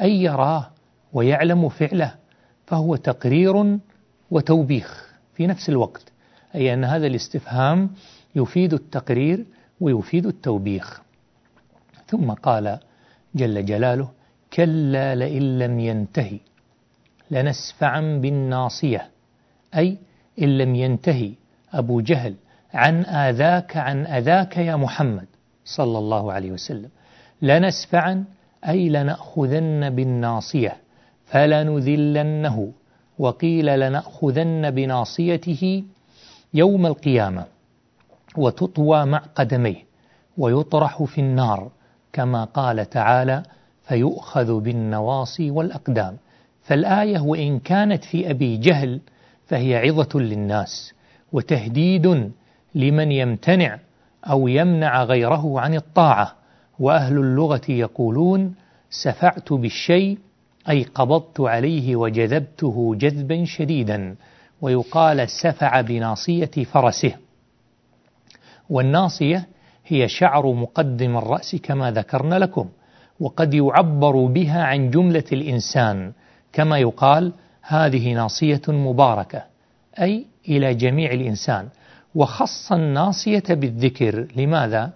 أي 0.00 0.22
يراه 0.22 0.70
ويعلم 1.12 1.68
فعله؟ 1.68 2.14
فهو 2.66 2.96
تقرير 2.96 3.78
وتوبيخ 4.30 5.14
في 5.34 5.46
نفس 5.46 5.68
الوقت 5.68 6.12
أي 6.54 6.74
أن 6.74 6.84
هذا 6.84 7.06
الاستفهام 7.06 7.90
يفيد 8.34 8.74
التقرير 8.74 9.46
ويفيد 9.80 10.26
التوبيخ. 10.26 11.02
ثم 12.06 12.30
قال 12.30 12.78
جل 13.34 13.64
جلاله 13.64 14.10
كلا 14.52 15.14
لئن 15.14 15.58
لم 15.58 15.80
ينتهي 15.80 16.40
لنسفعا 17.30 18.00
بالناصية. 18.22 19.11
أي 19.76 19.98
إن 20.42 20.58
لم 20.58 20.74
ينتهي 20.74 21.32
أبو 21.72 22.00
جهل 22.00 22.34
عن 22.74 23.04
آذاك 23.04 23.76
عن 23.76 24.06
أذاك 24.06 24.56
يا 24.56 24.76
محمد 24.76 25.26
صلى 25.64 25.98
الله 25.98 26.32
عليه 26.32 26.52
وسلم. 26.52 26.88
لنسفعا 27.42 28.24
أي 28.68 28.88
لنأخذن 28.88 29.90
بالناصية 29.90 30.76
فلنذلنه 31.26 32.72
وقيل 33.18 33.80
لنأخذن 33.80 34.70
بناصيته 34.70 35.84
يوم 36.54 36.86
القيامة 36.86 37.44
وتطوى 38.36 39.04
مع 39.04 39.18
قدميه 39.34 39.84
ويطرح 40.38 41.02
في 41.02 41.20
النار 41.20 41.70
كما 42.12 42.44
قال 42.44 42.90
تعالى 42.90 43.42
فيؤخذ 43.82 44.60
بالنواصي 44.60 45.50
والأقدام. 45.50 46.16
فالآية 46.62 47.20
وإن 47.20 47.58
كانت 47.58 48.04
في 48.04 48.30
أبي 48.30 48.56
جهل 48.56 49.00
فهي 49.52 49.76
عظة 49.76 50.20
للناس 50.20 50.94
وتهديد 51.32 52.30
لمن 52.74 53.12
يمتنع 53.12 53.78
أو 54.24 54.48
يمنع 54.48 55.04
غيره 55.04 55.60
عن 55.60 55.74
الطاعة. 55.74 56.34
وأهل 56.78 57.18
اللغة 57.18 57.60
يقولون 57.68 58.54
سفعت 58.90 59.52
بالشيء 59.52 60.18
أي 60.68 60.82
قبضت 60.82 61.40
عليه 61.40 61.96
وجذبته 61.96 62.94
جذبا 62.94 63.44
شديدا. 63.44 64.16
ويقال 64.60 65.28
سفع 65.28 65.80
بناصية 65.80 66.64
فرسه. 66.72 67.14
والناصية 68.70 69.48
هي 69.86 70.08
شعر 70.08 70.52
مقدم 70.52 71.16
الرأس 71.16 71.56
كما 71.56 71.90
ذكرنا 71.90 72.34
لكم 72.34 72.68
وقد 73.20 73.54
يعبر 73.54 74.26
بها 74.26 74.62
عن 74.62 74.90
جملة 74.90 75.24
الإنسان. 75.32 76.12
كما 76.52 76.78
يقال 76.78 77.32
هذه 77.62 78.12
ناصية 78.12 78.62
مباركة 78.68 79.44
أي 80.00 80.26
إلى 80.48 80.74
جميع 80.74 81.12
الإنسان. 81.12 81.68
وخص 82.14 82.72
الناصية 82.72 83.42
بالذكر 83.48 84.28
لماذا؟ 84.36 84.92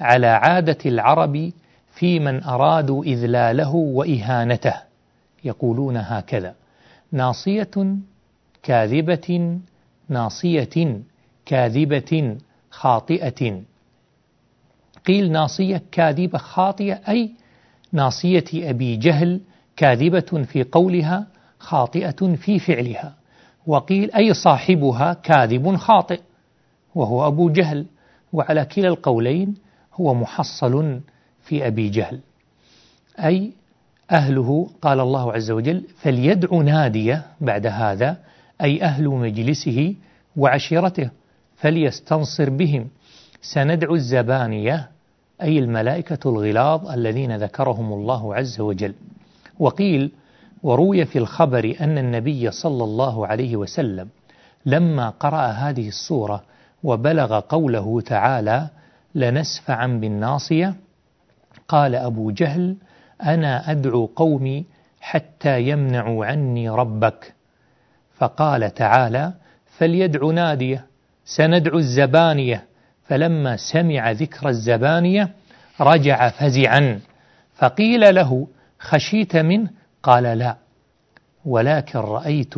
على 0.00 0.26
عادة 0.26 0.78
العرب 0.86 1.52
في 1.94 2.18
من 2.18 2.44
أرادوا 2.44 3.04
إذلاله 3.04 3.74
وإهانته 3.74 4.74
يقولون 5.44 5.96
هكذا. 5.96 6.54
ناصية 7.12 7.96
كاذبة 8.62 9.58
ناصية 10.08 11.00
كاذبة 11.46 12.38
خاطئة. 12.70 13.62
قيل 15.06 15.32
ناصية 15.32 15.82
كاذبة 15.92 16.38
خاطئة 16.38 17.00
أي 17.08 17.30
ناصية 17.92 18.44
أبي 18.54 18.96
جهل 18.96 19.40
كاذبة 19.76 20.44
في 20.52 20.62
قولها 20.62 21.26
خاطئة 21.62 22.34
في 22.36 22.58
فعلها. 22.58 23.14
وقيل 23.66 24.10
أي 24.10 24.34
صاحبها 24.34 25.12
كاذب 25.12 25.76
خاطئ 25.76 26.20
وهو 26.94 27.26
أبو 27.26 27.50
جهل. 27.50 27.86
وعلى 28.32 28.64
كلا 28.64 28.88
القولين 28.88 29.54
هو 29.94 30.14
محصل 30.14 31.00
في 31.42 31.66
أبي 31.66 31.88
جهل. 31.88 32.20
أي 33.18 33.52
أهله 34.10 34.70
قال 34.82 35.00
الله 35.00 35.32
عز 35.32 35.50
وجل 35.50 35.84
فليدع 35.96 36.56
نادية 36.56 37.26
بعد 37.40 37.66
هذا 37.66 38.16
أي 38.62 38.82
أهل 38.82 39.08
مجلسه 39.08 39.94
وعشيرته 40.36 41.10
فليستنصر 41.56 42.50
بهم. 42.50 42.88
سندعو 43.42 43.94
الزبانية 43.94 44.88
أي 45.42 45.58
الملائكة 45.58 46.30
الغلاظ 46.30 46.90
الذين 46.90 47.36
ذكرهم 47.36 47.92
الله 47.92 48.34
عز 48.34 48.60
وجل. 48.60 48.94
وقيل 49.58 50.12
وروي 50.62 51.04
في 51.04 51.18
الخبر 51.18 51.76
أن 51.80 51.98
النبي 51.98 52.50
صلى 52.50 52.84
الله 52.84 53.26
عليه 53.26 53.56
وسلم 53.56 54.08
لما 54.66 55.10
قرأ 55.10 55.46
هذه 55.46 55.88
السورة 55.88 56.42
وبلغ 56.82 57.40
قوله 57.40 58.00
تعالى 58.00 58.68
لنسفعا 59.14 59.86
بالناصية 59.86 60.74
قال 61.68 61.94
أبو 61.94 62.30
جهل 62.30 62.76
أنا 63.22 63.70
أدعو 63.70 64.06
قومي 64.06 64.64
حتى 65.00 65.62
يمنعوا 65.62 66.26
عني 66.26 66.68
ربك. 66.70 67.34
فقال 68.18 68.74
تعالى 68.74 69.32
فليدع 69.78 70.26
ناديه 70.26 70.86
سندعو 71.24 71.78
الزبانية. 71.78 72.64
فلما 73.04 73.56
سمع 73.56 74.10
ذكر 74.10 74.48
الزبانية 74.48 75.30
رجع 75.80 76.28
فزعا. 76.28 77.00
فقيل 77.54 78.14
له 78.14 78.46
خشيت 78.78 79.36
منه 79.36 79.70
قال 80.02 80.22
لا 80.22 80.56
ولكن 81.44 81.98
رأيت 81.98 82.54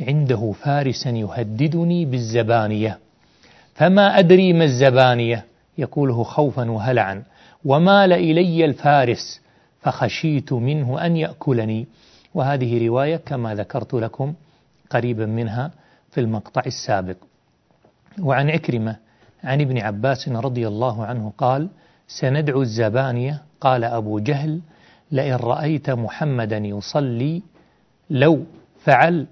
عنده 0.00 0.52
فارسا 0.52 1.10
يهددني 1.10 2.04
بالزبانية. 2.04 2.98
فما 3.74 4.18
أدري 4.18 4.52
ما 4.52 4.64
الزبانية؟ 4.64 5.44
يقوله 5.78 6.22
خوفا 6.22 6.70
وهلعا. 6.70 7.22
ومال 7.64 8.12
إلي 8.12 8.64
الفارس؟ 8.64 9.40
فخشيت 9.80 10.52
منه 10.52 11.06
أن 11.06 11.16
يأكلني. 11.16 11.86
وهذه 12.34 12.86
رواية 12.86 13.16
كما 13.16 13.54
ذكرت 13.54 13.94
لكم 13.94 14.34
قريبا 14.90 15.26
منها 15.26 15.70
في 16.10 16.20
المقطع 16.20 16.62
السابق. 16.66 17.16
وعن 18.22 18.50
عكرمة 18.50 18.96
عن 19.44 19.60
ابن 19.60 19.78
عباس 19.78 20.28
رضي 20.28 20.68
الله 20.68 21.04
عنه 21.04 21.32
قال 21.38 21.68
سندعو 22.08 22.62
الزبانية؟ 22.62 23.42
قال 23.60 23.84
أبو 23.84 24.18
جهل 24.18 24.60
لئن 25.12 25.34
رأيت 25.34 25.90
محمدا 25.90 26.56
يصلي 26.56 27.42
لو 28.10 28.44
فعل 28.84 29.26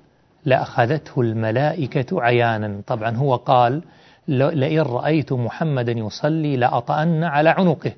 لأخذته 0.44 1.20
الملائكة 1.20 2.22
عيانا. 2.22 2.80
طبعا 2.86 3.16
هو 3.16 3.36
قال 3.36 3.82
لئن 4.28 4.80
رأيت 4.80 5.32
محمدا 5.32 5.92
يصلي 5.92 6.56
لأطأن 6.56 7.24
على 7.24 7.50
عنقه. 7.50 7.92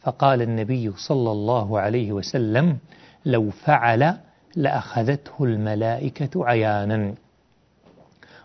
فقال 0.00 0.42
النبي 0.42 0.92
صلى 0.96 1.32
الله 1.32 1.80
عليه 1.80 2.12
وسلم 2.12 2.78
لو 3.26 3.50
فعل 3.50 4.14
لأخذته 4.56 5.44
الملائكة 5.44 6.46
عيانا. 6.46 7.14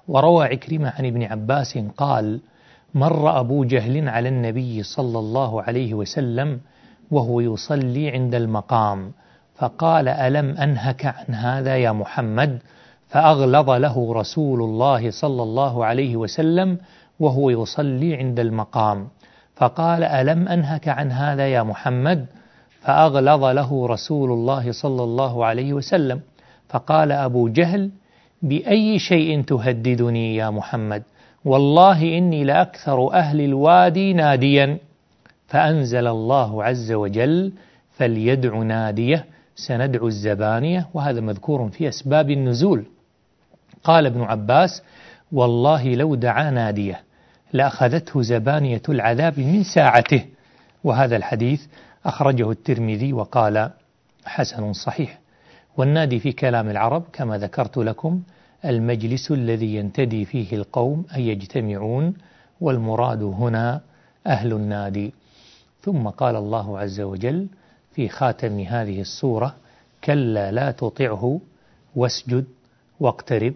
وروى 0.08 0.46
عكرمة 0.46 0.90
عن 0.90 1.06
ابن 1.06 1.24
عباس 1.24 1.78
قال 1.98 2.40
مر 2.94 3.40
أبو 3.40 3.64
جهل 3.64 4.10
على 4.10 4.30
النبي 4.30 4.84
صلى 4.84 5.20
الله 5.20 5.62
عليه 5.62 5.94
وسلم 5.94 6.60
وهو 7.12 7.40
يصلي 7.40 8.10
عند 8.10 8.36
المقام. 8.36 9.12
فقال 9.56 10.08
ألم 10.08 10.58
أنهك 10.58 11.06
عن 11.06 11.36
هذا 11.36 11.78
يا 11.78 11.92
محمد؟ 11.92 12.60
فأغلظ 13.08 13.70
له 13.70 14.14
رسول 14.14 14.62
الله 14.62 15.12
صلى 15.12 15.44
الله 15.44 15.86
عليه 15.86 16.16
وسلم 16.16 16.78
وهو 17.20 17.50
يصلي 17.50 18.16
عند 18.16 18.40
المقام. 18.40 19.08
فقال 19.56 20.04
ألم 20.04 20.48
أنهك 20.48 20.88
عن 20.88 21.12
هذا 21.12 21.48
يا 21.48 21.64
محمد؟ 21.64 22.26
فأغلظ 22.82 23.44
له 23.44 23.88
رسول 23.88 24.32
الله 24.32 24.72
صلى 24.72 25.04
الله 25.04 25.46
عليه 25.46 25.74
وسلم. 25.74 26.22
فقال 26.70 27.12
أبو 27.12 27.48
جهل 27.48 27.92
بأي 28.42 29.00
شيء 29.00 29.42
تهددني 29.42 30.36
يا 30.36 30.50
محمد؟ 30.50 31.04
والله 31.46 32.18
إني 32.18 32.44
لأكثر 32.44 33.14
أهل 33.14 33.42
الوادي 33.42 34.14
ناديا. 34.14 34.78
فأنزل 35.48 36.08
الله 36.08 36.64
عز 36.64 36.92
وجل 36.92 37.54
فليدع 37.98 38.58
ناديه 38.58 39.26
سندعو 39.56 40.08
الزبانية 40.08 40.88
وهذا 40.94 41.22
مذكور 41.22 41.70
في 41.70 41.90
أسباب 41.90 42.30
النزول. 42.32 42.86
قال 43.84 44.06
ابن 44.06 44.22
عباس 44.22 44.82
والله 45.32 45.96
لو 45.96 46.16
دعا 46.16 46.52
ناديه 46.52 47.02
لأخذته 47.54 48.22
زبانية 48.22 48.82
العذاب 48.90 49.40
من 49.40 49.64
ساعته. 49.64 50.26
وهذا 50.84 51.16
الحديث 51.16 51.66
أخرجه 52.06 52.52
الترمذي 52.52 53.14
وقال 53.14 53.72
حسن 54.26 54.74
صحيح. 54.74 55.20
والنادي 55.78 56.20
في 56.20 56.32
كلام 56.32 56.70
العرب 56.70 57.04
كما 57.14 57.38
ذكرت 57.38 57.78
لكم 57.78 58.22
المجلس 58.66 59.32
الذي 59.32 59.76
ينتدي 59.76 60.26
فيه 60.26 60.56
القوم 60.56 61.06
أي 61.16 61.28
يجتمعون 61.28 62.14
والمراد 62.62 63.24
هنا 63.24 63.82
أهل 64.28 64.54
النادي. 64.54 65.14
ثم 65.86 66.10
قال 66.10 66.36
الله 66.36 66.80
عز 66.80 67.02
وجل 67.02 67.48
في 67.94 68.10
خاتم 68.10 68.60
هذه 68.60 69.02
السورة 69.02 69.56
كلا 70.04 70.52
لا 70.52 70.72
تطعه 70.72 71.40
واسجد 71.96 72.46
واقترب. 73.00 73.54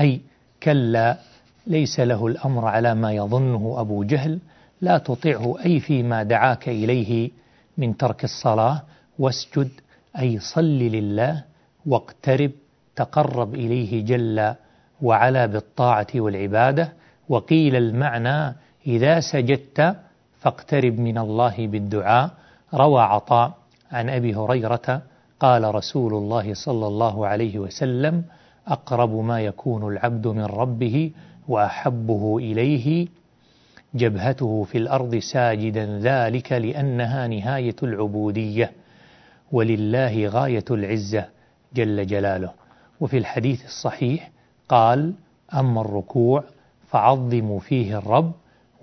أي 0.00 0.20
كلا 0.62 1.18
ليس 1.66 2.00
له 2.00 2.26
الأمر 2.26 2.64
على 2.64 2.94
ما 2.94 3.12
يظنه 3.12 3.74
أبو 3.78 4.04
جهل 4.04 4.38
لا 4.80 4.98
تطعه 4.98 5.64
أي 5.64 5.80
فيما 5.80 6.22
دعاك 6.22 6.68
إليه 6.68 7.30
من 7.78 7.96
ترك 7.96 8.24
الصلاة 8.24 8.82
واسجد 9.18 9.70
أي 10.18 10.38
صل 10.38 10.78
لله 10.78 11.44
واقترب 11.86 12.50
تقرب 12.96 13.54
إليه 13.54 14.04
جل 14.04 14.54
وعلا 15.02 15.46
بالطاعة 15.46 16.06
والعبادة. 16.14 16.92
وقيل 17.28 17.76
المعنى 17.76 18.56
إذا 18.86 19.20
سجدت 19.20 19.96
فاقترب 20.44 20.98
من 20.98 21.18
الله 21.18 21.66
بالدعاء. 21.66 22.30
روى 22.74 23.02
عطاء 23.02 23.52
عن 23.92 24.10
أبي 24.10 24.34
هريرة 24.34 25.02
قال 25.40 25.74
رسول 25.74 26.14
الله 26.14 26.54
صلى 26.54 26.86
الله 26.86 27.26
عليه 27.26 27.58
وسلم 27.58 28.24
أقرب 28.68 29.14
ما 29.14 29.40
يكون 29.40 29.92
العبد 29.92 30.26
من 30.26 30.44
ربه 30.44 31.10
وأحبه 31.48 32.38
إليه 32.38 33.08
جبهته 33.94 34.64
في 34.64 34.78
الأرض 34.78 35.16
ساجدا 35.16 35.98
ذلك 36.02 36.52
لأنها 36.52 37.26
نهاية 37.26 37.76
العبودية 37.82 38.72
ولله 39.52 40.28
غاية 40.28 40.64
العزة 40.70 41.24
جل 41.74 42.06
جلاله. 42.06 42.52
وفي 43.00 43.18
الحديث 43.18 43.64
الصحيح 43.64 44.30
قال 44.68 45.12
أما 45.54 45.80
الركوع 45.80 46.44
فعظموا 46.88 47.60
فيه 47.60 47.98
الرب 47.98 48.32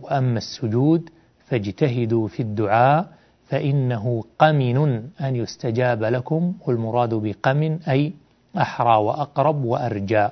وأما 0.01 0.37
السجود 0.37 1.09
فاجتهدوا 1.51 2.27
في 2.27 2.39
الدعاء 2.39 3.07
فإنه 3.49 4.23
قمن 4.39 4.77
أن 5.21 5.35
يستجاب 5.35 6.03
لكم 6.03 6.53
والمراد 6.67 7.13
بقمن 7.13 7.79
أي 7.81 8.13
أحرى 8.57 8.95
وأقرب 8.95 9.63
وأرجى. 9.63 10.27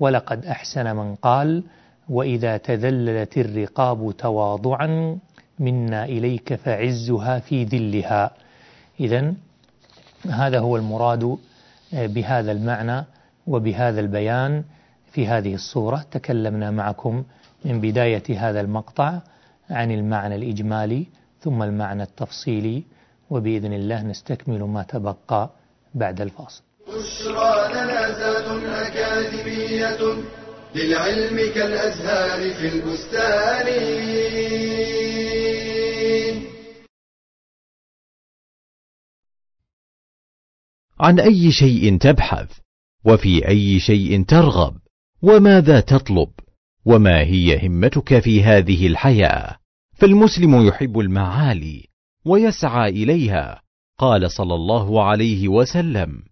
ولقد 0.00 0.46
أحسن 0.46 0.96
من 0.96 1.14
قال 1.14 1.62
وإذا 2.08 2.56
تذللت 2.56 3.38
الرقاب 3.38 4.14
تواضعا 4.18 5.18
منا 5.58 6.04
إليك 6.04 6.54
فعزها 6.54 7.38
في 7.38 7.64
ذلها. 7.64 8.30
إذا 9.00 9.34
هذا 10.30 10.58
هو 10.58 10.76
المراد 10.76 11.38
بهذا 11.92 12.52
المعنى 12.52 13.04
وبهذا 13.46 14.00
البيان 14.00 14.64
في 15.12 15.26
هذه 15.26 15.54
الصورة. 15.54 16.04
تكلمنا 16.10 16.70
معكم 16.70 17.24
من 17.64 17.80
بداية 17.80 18.38
هذا 18.38 18.60
المقطع 18.60 19.20
عن 19.70 19.90
المعنى 19.90 20.34
الإجمالي 20.34 21.06
ثم 21.40 21.62
المعنى 21.62 22.02
التفصيلي 22.02 22.84
وبإذن 23.30 23.72
الله 23.72 24.02
نستكمل 24.02 24.62
ما 24.62 24.82
تبقى 24.82 25.50
بعد 25.94 26.20
الفاصل. 26.20 26.62
بشرى 26.88 27.72
لنا 27.72 28.04
أكاديمية 28.86 30.22
للعلم 30.74 31.36
كالأزهار 31.54 32.54
في 32.54 32.68
البستان. 32.68 33.68
عن 41.00 41.20
أي 41.20 41.52
شيء 41.52 41.98
تبحث؟ 41.98 42.58
وفي 43.04 43.48
أي 43.48 43.80
شيء 43.80 44.24
ترغب؟ 44.24 44.76
وماذا 45.22 45.80
تطلب؟ 45.80 46.28
وما 46.84 47.20
هي 47.20 47.66
همتك 47.66 48.18
في 48.18 48.42
هذه 48.42 48.86
الحياة؟ 48.86 49.56
فالمسلم 49.92 50.66
يحب 50.66 50.98
المعالي 50.98 51.86
ويسعى 52.24 52.90
إليها. 52.90 53.62
قال 53.98 54.30
صلى 54.30 54.54
الله 54.54 55.04
عليه 55.04 55.48
وسلم 55.48 56.22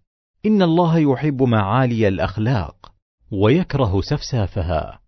إن 0.45 0.61
الله 0.61 0.97
يحب 0.97 1.43
معالي 1.43 2.07
الأخلاق 2.07 2.93
ويكره 3.31 4.01
سفسافها. 4.01 4.99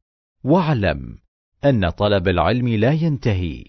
واعلم 0.44 1.18
أن 1.66 1.90
طلب 1.90 2.28
العلم 2.28 2.68
لا 2.68 2.92
ينتهي 2.92 3.64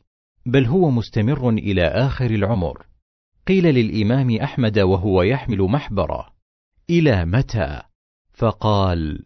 بل 0.46 0.66
هو 0.66 0.90
مستمر 0.90 1.50
إلى 1.50 1.86
آخر 1.86 2.30
العمر. 2.30 2.86
قيل 3.46 3.64
للإمام 3.64 4.36
أحمد 4.36 4.78
وهو 4.78 5.22
يحمل 5.22 5.62
محبرة 5.62 6.26
إلى 6.90 7.24
متى؟ 7.24 7.82
فقال 8.32 9.24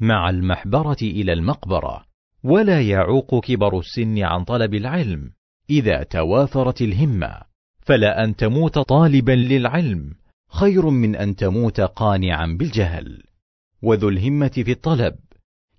مع 0.00 0.30
المحبرة 0.30 0.96
إلى 1.02 1.32
المقبرة 1.32 2.04
ولا 2.44 2.82
يعوق 2.82 3.44
كبر 3.44 3.78
السن 3.78 4.22
عن 4.22 4.44
طلب 4.44 4.74
العلم 4.74 5.30
إذا 5.70 6.02
توافرت 6.02 6.82
الهمة. 6.82 7.40
فلا 7.80 8.24
أن 8.24 8.36
تموت 8.36 8.78
طالبا 8.78 9.32
للعلم 9.32 10.14
خير 10.48 10.90
من 10.90 11.16
أن 11.16 11.36
تموت 11.36 11.80
قانعا 11.80 12.56
بالجهل. 12.58 13.22
وذو 13.82 14.08
الهمة 14.08 14.48
في 14.48 14.70
الطلب 14.70 15.16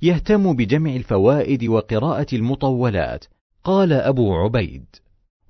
يهتم 0.02 0.56
بجمع 0.56 0.96
الفوائد 0.96 1.64
وقراءة 1.64 2.36
المطولات 2.36 3.26
قال 3.64 3.94
أبو 3.94 4.36
عبيد. 4.36 4.86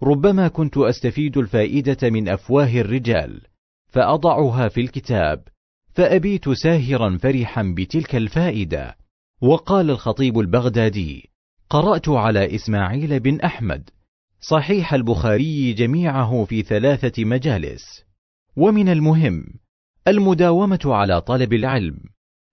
ربما 0.04 0.48
كنت 0.48 0.78
أستفيد 0.78 1.38
الفائدة 1.38 2.10
من 2.10 2.30
أفواه 2.30 2.82
الرجال 2.82 3.42
فأضعها 3.88 4.68
في 4.68 4.82
الكتاب 4.82 5.48
فأبيت 5.96 6.50
ساهرا 6.50 7.18
فرحا 7.18 7.74
بتلك 7.78 8.16
الفائدة. 8.16 8.98
وقال 9.42 9.90
الخطيب 9.90 10.40
البغدادي 10.40 11.30
قرأت 11.70 12.10
على 12.10 12.56
إسماعيل 12.56 13.20
بن 13.20 13.42
أحمد. 13.42 13.90
صحيح 14.40 14.94
البخاري 14.94 15.74
جميعه 15.74 16.46
في 16.46 16.62
ثلاثة 16.62 17.26
مجالس. 17.26 17.84
ومن 18.56 18.90
المهم 18.90 19.44
المداومة 20.08 20.80
على 20.86 21.22
طلب 21.22 21.54
العلم. 21.54 21.98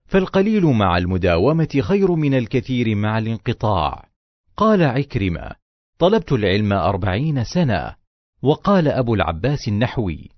فالقليل 0.05 0.65
مع 0.65 0.97
المداومة 0.97 1.81
خير 1.81 2.11
من 2.11 2.33
الكثير 2.33 2.95
مع 2.95 3.17
الانقطاع. 3.17 4.09
قال 4.57 4.83
عكرمة 4.83 5.51
طلبت 5.99 6.31
العلم 6.31 6.73
أربعين 6.73 7.43
سنة. 7.43 7.95
وقال 8.41 8.87
أبو 8.87 9.15
العباس 9.15 9.67
النحوي 9.67 10.29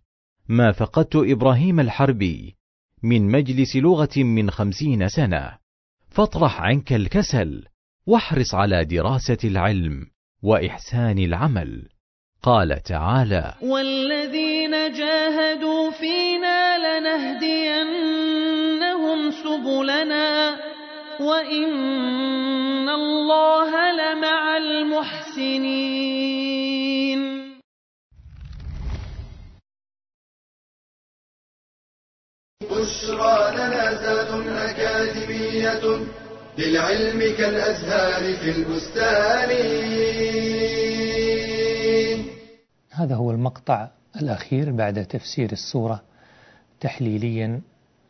ما 0.50 0.72
فقدت 0.72 1.15
إبراهيم 1.15 1.80
الحربي. 1.80 2.56
من 3.03 3.31
مجلس 3.31 3.75
لغة 3.75 4.17
من 4.17 4.51
خمسين 4.51 5.08
سنة. 5.08 5.58
فاطرح 6.10 6.62
عنك 6.62 6.93
الكسل 6.93 7.63
واحرص 8.08 8.55
على 8.55 8.86
دراسة 8.86 9.38
العلم 9.43 10.05
وإحسان 10.43 11.19
العمل. 11.19 11.89
قال 12.43 12.84
تعالى 12.84 13.53
والذين 13.62 14.71
جاهدوا 14.71 15.91
فينا 15.91 16.77
لنهدينهم 16.99 18.12
سبلنا 19.31 20.55
وإن 21.19 22.89
الله 22.89 23.91
لمع 23.91 24.58
المحسنين. 24.58 26.14
بشرى 32.76 33.56
لنا 33.56 33.94
زاد 33.94 34.48
أكاديمية 34.48 36.06
للعلم 36.58 37.20
كالأزهار 37.38 38.24
في 38.36 38.50
البستان. 38.52 39.50
هذا 42.92 43.16
هو 43.16 43.32
المقطع 43.32 43.88
الأخير 44.22 44.72
بعد 44.72 45.06
تفسير 45.06 45.52
السورة 45.52 46.02
تحليليا 46.80 47.62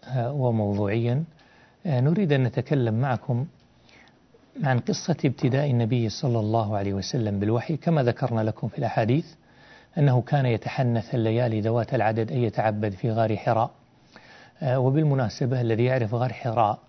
آه، 0.03 0.31
وموضوعيا. 0.31 1.23
آه، 1.85 1.99
نريد 2.01 2.33
أن 2.33 2.43
نتكلم 2.43 2.93
معكم 2.93 3.45
عن 4.63 4.79
قصة 4.79 5.17
ابتداء 5.25 5.71
النبي 5.71 6.09
صلى 6.09 6.39
الله 6.39 6.77
عليه 6.77 6.93
وسلم 6.93 7.39
بالوحي. 7.39 7.77
كما 7.77 8.03
ذكرنا 8.03 8.41
لكم 8.41 8.67
في 8.67 8.77
الأحاديث 8.79 9.25
أنه 9.97 10.21
كان 10.21 10.45
يتحنث 10.45 11.15
الليالي 11.15 11.61
ذوات 11.61 11.93
العدد 11.93 12.31
أن 12.31 12.43
يتعبد 12.43 12.91
في 12.91 13.11
غار 13.11 13.37
حراء. 13.37 13.71
وبالمناسبة 14.63 15.61
الذي 15.61 15.85
يعرف 15.85 16.13
غار 16.13 16.33
حراء 16.33 16.79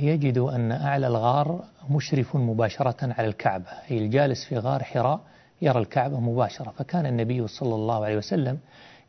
يجد 0.00 0.38
أن 0.38 0.72
أعلى 0.72 1.06
الغار 1.06 1.64
مشرف 1.90 2.36
مباشرة 2.36 3.12
على 3.18 3.28
الكعبة. 3.28 3.66
أي 3.90 3.98
الجالس 3.98 4.44
في 4.44 4.58
غار 4.58 4.82
حراء 4.82 5.20
يرى 5.62 5.78
الكعبة 5.78 6.20
مباشرة. 6.20 6.70
فكان 6.70 7.06
النبي 7.06 7.46
صلى 7.46 7.74
الله 7.74 8.04
عليه 8.04 8.16
وسلم 8.16 8.58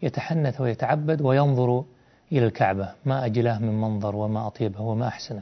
يتحنث 0.01 0.61
ويتعبد 0.61 1.21
وينظر 1.21 1.83
إلى 2.31 2.45
الكعبة. 2.45 2.89
ما 3.05 3.25
أجلاه 3.25 3.59
من 3.59 3.81
منظر 3.81 4.15
وما 4.15 4.47
أطيبه 4.47 4.81
وما 4.81 5.07
أحسنه. 5.07 5.41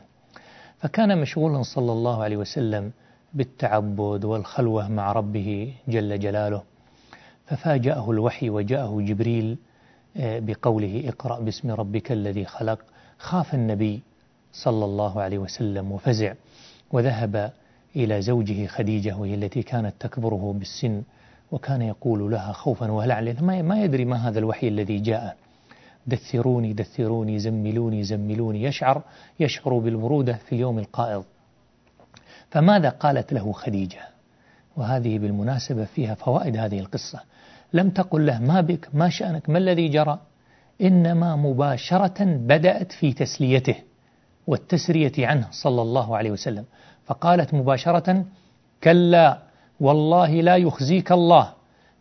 فكان 0.80 1.22
مشغولا 1.22 1.64
صلى 1.64 1.92
الله 1.92 2.24
عليه 2.24 2.38
وسلم 2.38 2.92
بالتعبد 3.34 4.26
والخلوة 4.26 4.88
مع 4.88 5.12
ربه 5.12 5.74
جل 5.88 6.20
جلاله. 6.20 6.62
ففاجأه 7.46 8.12
الوحي 8.12 8.50
وجاءه 8.50 9.02
جبريل 9.02 9.46
آه، 9.54 9.75
بقوله 10.16 11.04
اقرأ 11.08 11.40
باسم 11.40 11.72
ربك 11.72 12.12
الذي 12.12 12.46
خلق. 12.46 12.80
خاف 13.20 13.54
النبي 13.54 14.02
صلى 14.54 14.86
الله 14.86 15.22
عليه 15.22 15.38
وسلم 15.38 15.92
وفزع 15.92 16.34
وذهب 16.92 17.52
إلى 17.96 18.22
زوجه 18.22 18.68
خديجة 18.68 19.18
وهي 19.18 19.36
التي 19.36 19.64
كانت 19.64 19.94
تكبره 20.00 20.54
بالسن 20.60 21.02
وكان 21.52 21.82
يقول 21.82 22.32
لها 22.32 22.52
خوفا 22.52 22.92
وهلعا 22.92 23.22
ما 23.42 23.84
يدري 23.84 24.06
ما 24.06 24.30
هذا 24.30 24.40
الوحي 24.40 24.68
الذي 24.68 25.00
جاء. 25.00 25.38
دثروني 26.08 26.74
دثروني 26.74 27.40
زملوني 27.40 28.04
زملوني 28.04 28.64
يشعر 28.64 29.02
يشعر 29.40 29.78
بالبرودة 29.78 30.34
في 30.34 30.56
اليوم 30.56 30.80
القائض. 30.80 31.24
فماذا 32.50 32.90
قالت 32.90 33.34
له 33.34 33.52
خديجة؟ 33.52 34.02
وهذه 34.78 35.20
بالمناسبة 35.20 35.86
فيها 35.86 36.16
فوائد 36.16 36.58
هذه 36.58 36.80
القصة. 36.80 37.20
لم 37.74 37.90
تقل 37.90 38.26
له 38.26 38.40
ما 38.40 38.62
بك 38.62 38.90
ما 38.94 39.10
شأنك 39.10 39.50
ما 39.50 39.58
الذي 39.58 39.88
جرى؟ 39.88 40.20
إنما 40.82 41.36
مباشرة 41.36 42.24
بدأت 42.24 42.92
في 42.92 43.14
تسليته 43.14 43.76
والتسرية 44.48 45.12
عنه 45.20 45.48
صلى 45.52 45.82
الله 45.82 46.18
عليه 46.18 46.32
وسلم. 46.32 46.66
فقالت 47.06 47.54
مباشرة 47.54 48.26
كلا 48.84 49.40
والله 49.80 50.42
لا 50.42 50.56
يخزيك 50.56 51.12
الله 51.12 51.54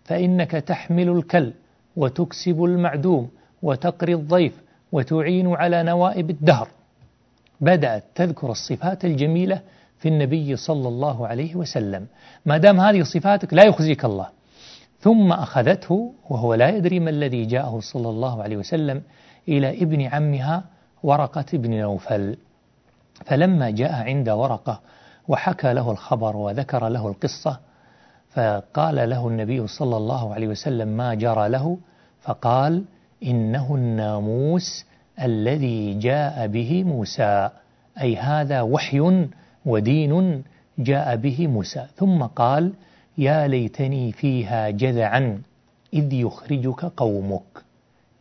فإنك 0.04 0.50
تحمل 0.50 1.08
الكل 1.08 1.52
وتكسب 1.96 2.64
المعدوم 2.64 3.30
وتقري 3.62 4.14
الضيف 4.14 4.60
وتعين 4.92 5.54
على 5.54 5.82
نوائب 5.82 6.30
الدهر. 6.30 6.68
بدأت 7.60 8.04
تذكر 8.14 8.50
الصفات 8.50 9.04
الجميلة 9.04 9.60
في 9.98 10.08
النبي 10.08 10.56
صلى 10.56 10.88
الله 10.88 11.26
عليه 11.26 11.56
وسلم. 11.56 12.06
ما 12.46 12.58
دام 12.58 12.80
هذه 12.80 13.02
صفاتك 13.02 13.54
لا 13.54 13.64
يخزيك 13.66 14.04
الله 14.04 14.28
ثم 15.04 15.32
أخذته 15.32 16.12
وهو 16.30 16.54
لا 16.54 16.68
يدري 16.68 17.00
ما 17.00 17.10
الذي 17.10 17.44
جاءه 17.44 17.80
صلى 17.80 18.08
الله 18.08 18.42
عليه 18.42 18.56
وسلم 18.56 19.02
إلى 19.48 19.82
ابن 19.82 20.02
عمها 20.02 20.64
ورقة 21.02 21.44
بن 21.52 21.80
نوفل. 21.80 22.36
فلما 23.24 23.70
جاء 23.70 23.92
عند 23.92 24.28
ورقة 24.28 24.80
وحكى 25.28 25.72
له 25.72 25.90
الخبر 25.90 26.36
وذكر 26.36 26.88
له 26.88 27.08
القصة 27.08 27.60
فقال 28.30 29.10
له 29.10 29.28
النبي 29.28 29.66
صلى 29.66 29.96
الله 29.96 30.34
عليه 30.34 30.48
وسلم 30.48 30.88
ما 30.88 31.14
جرى 31.14 31.48
له 31.48 31.78
فقال 32.20 32.84
إنه 33.24 33.74
الناموس 33.74 34.84
الذي 35.22 35.94
جاء 35.94 36.46
به 36.46 36.84
موسى 36.84 37.50
أي 38.00 38.16
هذا 38.16 38.60
وحي 38.62 39.28
ودين 39.66 40.44
جاء 40.78 41.16
به 41.16 41.46
موسى. 41.46 41.86
ثم 41.96 42.22
قال 42.22 42.72
يا 43.18 43.46
ليتني 43.46 44.12
فيها 44.12 44.70
جذعا 44.70 45.42
إذ 45.94 46.12
يخرجك 46.12 46.84
قومك. 46.84 47.64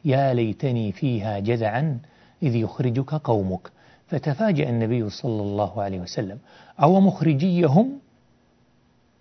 يا 0.05 0.33
ليتني 0.33 0.91
فيها 0.91 1.39
جذعا 1.39 1.99
إذ 2.43 2.55
يخرجك 2.55 3.13
قومك. 3.13 3.71
فتفاجأ 4.07 4.69
النبي 4.69 5.09
صلى 5.09 5.41
الله 5.41 5.81
عليه 5.81 5.99
وسلم. 5.99 6.37
أو 6.83 6.99
مخرجيهم؟ 6.99 7.89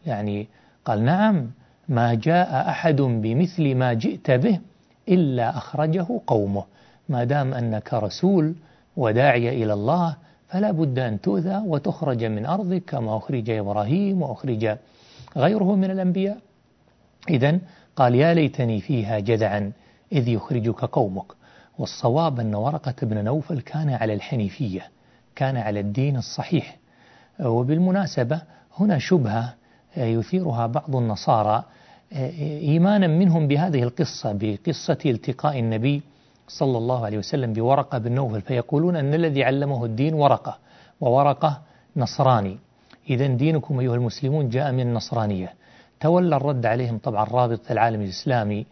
يعني 0.06 0.46
قال 0.84 1.04
نعم 1.04 1.50
ما 1.88 2.14
جاء 2.14 2.68
أحد 2.68 2.96
بمثل 2.96 3.74
ما 3.74 3.92
جئت 3.92 4.30
به 4.30 4.60
إلا 5.08 5.56
أخرجه 5.56 6.06
قومه. 6.26 6.64
ما 7.08 7.24
دام 7.24 7.54
أنك 7.54 7.94
رسول 7.94 8.54
وداعي 8.96 9.62
إلى 9.64 9.72
الله 9.72 10.16
فلا 10.48 10.70
بد 10.70 10.98
أن 10.98 11.20
تؤذى 11.20 11.62
وتخرج 11.66 12.24
من 12.24 12.46
أرضك 12.46 12.82
كما 12.84 13.16
أخرج 13.16 13.50
إبراهيم 13.50 14.22
وأخرج 14.22 14.76
غيره 15.36 15.74
من 15.74 15.90
الأنبياء. 15.90 16.38
إذا 17.30 17.58
قال 17.96 18.14
يا 18.14 18.34
ليتني 18.34 18.80
فيها 18.80 19.18
جذعا 19.18 19.72
إذ 20.12 20.28
يخرجك 20.28 20.84
قومك. 20.84 21.32
والصواب 21.78 22.40
أن 22.40 22.54
ورقة 22.54 22.94
بن 23.02 23.24
نوفل 23.24 23.60
كان 23.60 23.90
على 23.90 24.14
الحنيفية 24.14 24.88
كان 25.36 25.56
على 25.56 25.80
الدين 25.80 26.16
الصحيح. 26.16 26.76
وبالمناسبة 27.40 28.42
هنا 28.78 28.98
شبهة 28.98 29.54
يثيرها 29.96 30.66
بعض 30.66 30.96
النصارى 30.96 31.64
إيمانا 32.42 33.06
منهم 33.06 33.48
بهذه 33.48 33.82
القصة 33.82 34.32
بقصة 34.32 34.98
التقاء 35.06 35.58
النبي 35.58 36.02
صلى 36.48 36.78
الله 36.78 37.04
عليه 37.04 37.18
وسلم 37.18 37.52
بورقة 37.52 37.98
بن 37.98 38.12
نوفل 38.12 38.40
فيقولون 38.40 38.96
أن 38.96 39.14
الذي 39.14 39.44
علمه 39.44 39.84
الدين 39.84 40.14
ورقة 40.14 40.58
وورقة 41.00 41.60
نصراني. 41.96 42.58
إذا 43.10 43.26
دينكم 43.26 43.80
أيها 43.80 43.94
المسلمون 43.94 44.48
جاء 44.48 44.72
من 44.72 44.80
النصرانية. 44.80 45.54
تولى 46.00 46.36
الرد 46.36 46.66
عليهم 46.66 46.98
طبعا 46.98 47.24
رابط 47.24 47.70
العالم 47.70 48.00
الإسلامي 48.00 48.66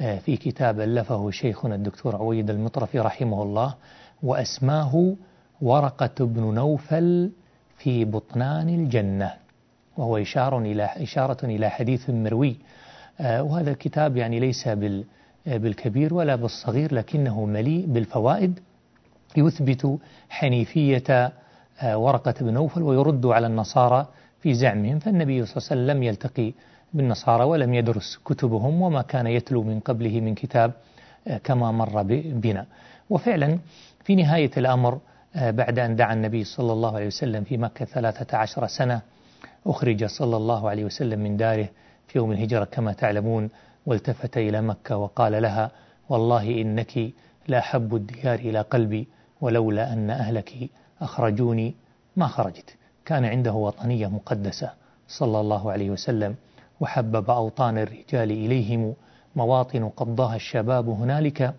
آه، 0.00 0.18
في 0.18 0.36
كتاب 0.36 0.80
ألفه 0.80 1.30
شيخنا 1.30 1.74
الدكتور 1.74 2.16
عويد 2.16 2.50
المطرفي 2.50 2.98
رحمه 2.98 3.42
الله 3.42 3.74
وأسماه 4.22 5.14
ورقة 5.60 6.24
بن 6.24 6.54
نوفل 6.54 7.30
في 7.78 8.04
بطنان 8.04 8.68
الجنة. 8.68 9.32
وهو 9.96 10.16
إشارة 10.16 10.58
إلى 10.58 10.84
إشارة 10.84 11.46
إلى 11.46 11.70
حديث 11.70 12.10
مروي. 12.10 12.56
آه، 13.20 13.42
وهذا 13.42 13.70
الكتاب 13.70 14.16
يعني 14.16 14.40
ليس 14.40 14.68
بال 14.68 15.04
بالكبير 15.46 16.14
ولا 16.14 16.36
بالصغير 16.36 16.94
لكنه 16.94 17.44
مليء 17.44 17.86
بالفوائد. 17.86 18.60
يثبت 19.36 19.98
حنيفية 20.30 21.04
آه، 21.10 21.32
ورقة 21.82 22.34
بن 22.40 22.54
نوفل 22.54 22.82
ويرد 22.82 23.26
على 23.26 23.46
النصارى 23.46 24.06
في 24.40 24.54
زعمهم 24.54 24.98
فالنبي 24.98 25.46
صلى 25.46 25.56
الله 25.56 25.68
عليه 25.70 25.82
وسلم 25.82 25.96
لم 25.96 26.02
يلتقي 26.02 26.52
بالنصارى 26.94 27.44
ولم 27.44 27.74
يدرس 27.74 28.18
كتبهم 28.24 28.82
وما 28.82 29.02
كان 29.02 29.26
يتلو 29.26 29.62
من 29.62 29.80
قبله 29.80 30.20
من 30.20 30.34
كتاب 30.34 30.72
آه، 31.28 31.38
كما 31.38 31.72
مر 31.72 32.02
بنا. 32.42 32.66
وفعلا 33.10 33.58
في 34.04 34.14
نهاية 34.14 34.50
الأمر 34.56 34.98
آه، 35.36 35.50
بعد 35.50 35.78
أن 35.78 35.96
دعا 35.96 36.12
النبي 36.14 36.44
صلى 36.44 36.72
الله 36.72 36.94
عليه 36.96 37.06
وسلم 37.06 37.44
في 37.44 37.56
مكة 37.56 37.84
ثلاثة 37.84 38.38
عشر 38.38 38.66
سنة 38.66 39.00
أخرج 39.66 40.04
صلى 40.04 40.36
الله 40.36 40.70
عليه 40.70 40.84
وسلم 40.84 41.20
من 41.20 41.36
داره 41.36 41.68
في 42.08 42.18
يوم 42.18 42.32
الهجرة 42.32 42.64
كما 42.64 42.92
تعلمون 42.92 43.50
والتفت 43.86 44.36
إلى 44.36 44.60
مكة 44.62 44.96
وقال 44.96 45.42
لها 45.42 45.70
والله 46.08 46.60
إنك 46.60 47.10
لأحب 47.48 47.94
الديار 47.94 48.38
إلى 48.38 48.60
قلبي 48.60 49.08
ولولا 49.40 49.92
أن 49.92 50.10
أهلك 50.10 50.70
أخرجوني 51.00 51.74
ما 52.16 52.26
خرجت. 52.26 52.76
كان 53.04 53.24
عنده 53.24 53.52
وطنية 53.52 54.06
مقدسة 54.06 54.70
صلى 55.08 55.40
الله 55.40 55.72
عليه 55.72 55.90
وسلم 55.90 56.34
وحبب 56.80 57.30
أوطان 57.30 57.78
الرجال 57.78 58.30
إليهم 58.30 58.94
مواطن 59.36 59.88
قضاها 59.88 60.36
الشباب 60.36 60.88
هنالك. 60.88 61.54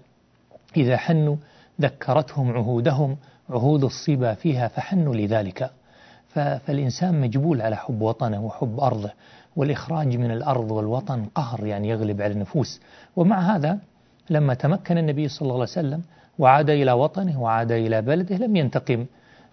إذا 0.78 0.98
حنوا 0.98 1.36
ذكرتهم 1.82 2.52
عهودهم 2.52 3.18
عهود 3.50 3.84
الصبا 3.84 4.34
فيها 4.34 4.68
فحنوا 4.68 5.16
لذلك. 5.16 5.72
فالإنسان 6.28 7.22
مجبول 7.22 7.62
على 7.62 7.76
حب 7.76 8.02
وطنه 8.02 8.46
وحب 8.46 8.80
أرضه 8.80 9.12
والإخراج 9.56 10.18
من 10.18 10.32
الأرض 10.32 10.72
والوطن 10.72 11.26
قهر 11.26 11.66
يعني 11.66 11.90
يغلب 11.90 12.22
على 12.22 12.34
النفوس. 12.34 12.82
ومع 13.16 13.56
هذا 13.56 13.80
لما 14.30 14.54
تمكن 14.54 14.98
النبي 14.98 15.28
صلى 15.28 15.42
الله 15.42 15.54
عليه 15.54 15.64
وسلم 15.64 16.02
وعاد 16.40 16.70
إلى 16.70 16.92
وطنه 16.92 17.42
وعاد 17.42 17.72
إلى 17.72 18.02
بلده 18.02 18.38
لم 18.38 18.56
ينتقم. 18.56 19.06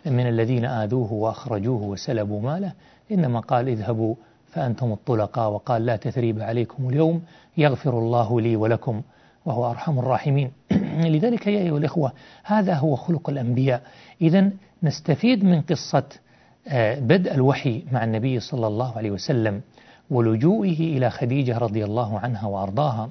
من 0.06 0.26
الذين 0.26 0.64
آذوه 0.64 1.12
وأخرجوه 1.12 1.82
وسلبوا 1.82 2.40
ماله 2.40 2.72
إنما 3.12 3.40
قال 3.40 3.68
اذهبوا 3.68 4.14
فأنتم 4.46 4.92
الطلقاء 4.92 5.50
وقال 5.50 5.86
لا 5.86 5.96
تثريب 5.96 6.40
عليكم 6.40 6.88
اليوم 6.88 7.22
يغفر 7.56 7.98
الله 7.98 8.40
لي 8.40 8.56
ولكم 8.56 9.02
وهو 9.46 9.70
أرحم 9.70 9.98
الراحمين. 9.98 10.52
لذلك 11.14 11.46
يا 11.46 11.58
أيها 11.58 11.78
الإخوة 11.78 12.12
هذا 12.44 12.74
هو 12.74 12.96
خلق 12.96 13.30
الأنبياء. 13.30 13.82
إذا 14.22 14.50
نستفيد 14.82 15.44
من 15.44 15.60
قصة 15.60 16.04
آه، 16.68 16.98
بدء 16.98 17.34
الوحي 17.34 17.84
مع 17.92 18.04
النبي 18.04 18.40
صلى 18.40 18.66
الله 18.66 18.96
عليه 18.96 19.10
وسلم 19.10 19.60
ولجوئه 20.10 20.96
إلى 20.96 21.10
خديجة 21.10 21.58
رضي 21.58 21.84
الله 21.84 22.18
عنها 22.18 22.46
وأرضاها 22.46 23.10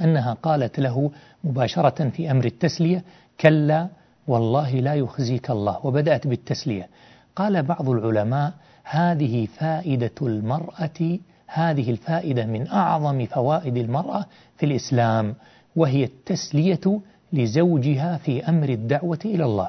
أنها 0.00 0.32
قالت 0.32 0.80
له 0.80 1.10
مباشرة 1.44 2.08
في 2.08 2.30
أمر 2.30 2.44
التسلية 2.44 3.04
كلا 3.40 3.88
والله 4.28 4.70
لا 4.70 4.94
يخزيك 4.94 5.50
الله. 5.50 5.86
وبدأت 5.86 6.26
بالتسلية. 6.26 6.88
قال 7.36 7.62
بعض 7.62 7.88
العلماء 7.88 8.52
هذه 8.84 9.46
فائدة 9.46 10.18
المرأة 10.22 11.18
هذه 11.46 11.90
الفائدة 11.90 12.46
من 12.46 12.68
أعظم 12.68 13.26
فوائد 13.26 13.76
المرأة 13.76 14.24
في 14.56 14.66
الإسلام 14.66 15.34
وهي 15.76 16.04
التسلية 16.04 17.00
لزوجها 17.32 18.16
في 18.16 18.48
أمر 18.48 18.68
الدعوة 18.68 19.18
إلى 19.24 19.44
الله. 19.44 19.68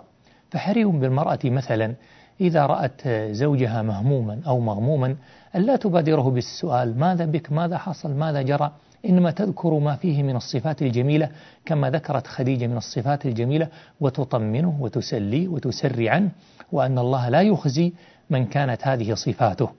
فحري 0.52 0.86
بالمرأة 0.86 1.40
مثلا 1.46 1.94
إذا 2.42 2.66
رأت 2.66 3.08
زوجها 3.32 3.82
مهموما 3.82 4.42
أو 4.48 4.60
مغموما 4.60 5.16
ألا 5.56 5.76
تبادره 5.76 6.30
بالسؤال 6.30 7.00
ماذا 7.00 7.26
بك؟ 7.26 7.52
ماذا 7.52 7.78
حصل؟ 7.78 8.14
ماذا 8.14 8.42
جرى؟ 8.42 8.72
إنما 9.06 9.32
تذكر 9.32 9.74
ما 9.80 9.96
فيه 9.96 10.24
من 10.24 10.36
الصفات 10.36 10.82
الجميلة 10.82 11.30
كما 11.66 11.90
ذكرت 11.90 12.28
خديجة 12.28 12.68
من 12.68 12.78
الصفات 12.78 13.26
الجميلة 13.26 13.68
وتطمنه 14.00 14.78
وتسليه 14.80 15.48
وتسري 15.48 16.10
عنه 16.10 16.30
وأن 16.72 17.00
الله 17.00 17.30
لا 17.30 17.42
يخزي 17.42 17.94
من 18.30 18.46
كانت 18.46 18.88
هذه 18.88 19.14
صفاته. 19.14 19.70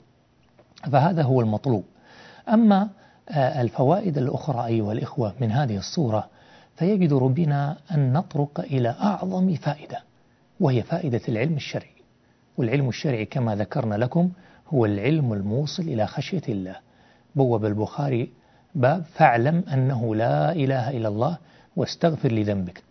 فهذا 0.93 1.23
هو 1.23 1.41
المطلوب. 1.41 1.85
أما 2.49 2.89
آه، 3.29 3.63
الفوائد 3.63 4.19
الأخرى 4.19 4.67
أيها 4.67 4.93
الإخوة 4.93 5.35
من 5.41 5.53
هذه 5.53 5.77
الصورة 5.77 6.29
فيجدر 6.77 7.27
بنا 7.27 7.77
أن 7.95 8.13
نطرق 8.13 8.61
إلى 8.61 8.89
أعظم 8.89 9.55
فائدة 9.55 10.03
وهي 10.61 10.83
فائدة 10.83 11.21
العلم 11.29 11.55
الشرعي. 11.57 12.01
والعلم 12.59 12.89
الشرعي 12.89 13.25
كما 13.25 13.57
ذكرنا 13.57 13.95
لكم 13.95 14.31
هو 14.69 14.85
العلم 14.85 15.33
الموصل 15.33 15.83
إلى 15.83 16.07
خشية 16.07 16.43
الله. 16.49 16.77
بوب 17.35 17.65
البخاري 17.65 18.31
باب 18.75 19.05
فاعلم 19.15 19.65
أنه 19.75 20.15
لا 20.15 20.53
إله 20.53 20.91
إلا 20.91 21.09
الله 21.09 21.39
واستغفر 21.77 22.33
لذنبك. 22.33 22.83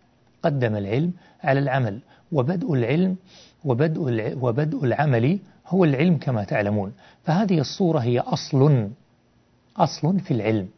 قدم 0.42 0.76
العلم 0.76 1.12
على 1.44 1.60
العمل 1.60 1.98
وبدء 2.32 2.74
العلم 2.74 3.16
وبدء 3.64 4.00
وبدء 4.40 4.84
العمل 4.84 5.38
هو 5.66 5.84
العلم 5.84 6.16
كما 6.16 6.44
تعلمون. 6.44 6.92
فهذه 7.24 7.58
الصورة 7.60 7.98
هي 7.98 8.18
أصل 8.20 8.88
أصل 9.76 10.20
في 10.20 10.30
العلم. 10.34 10.68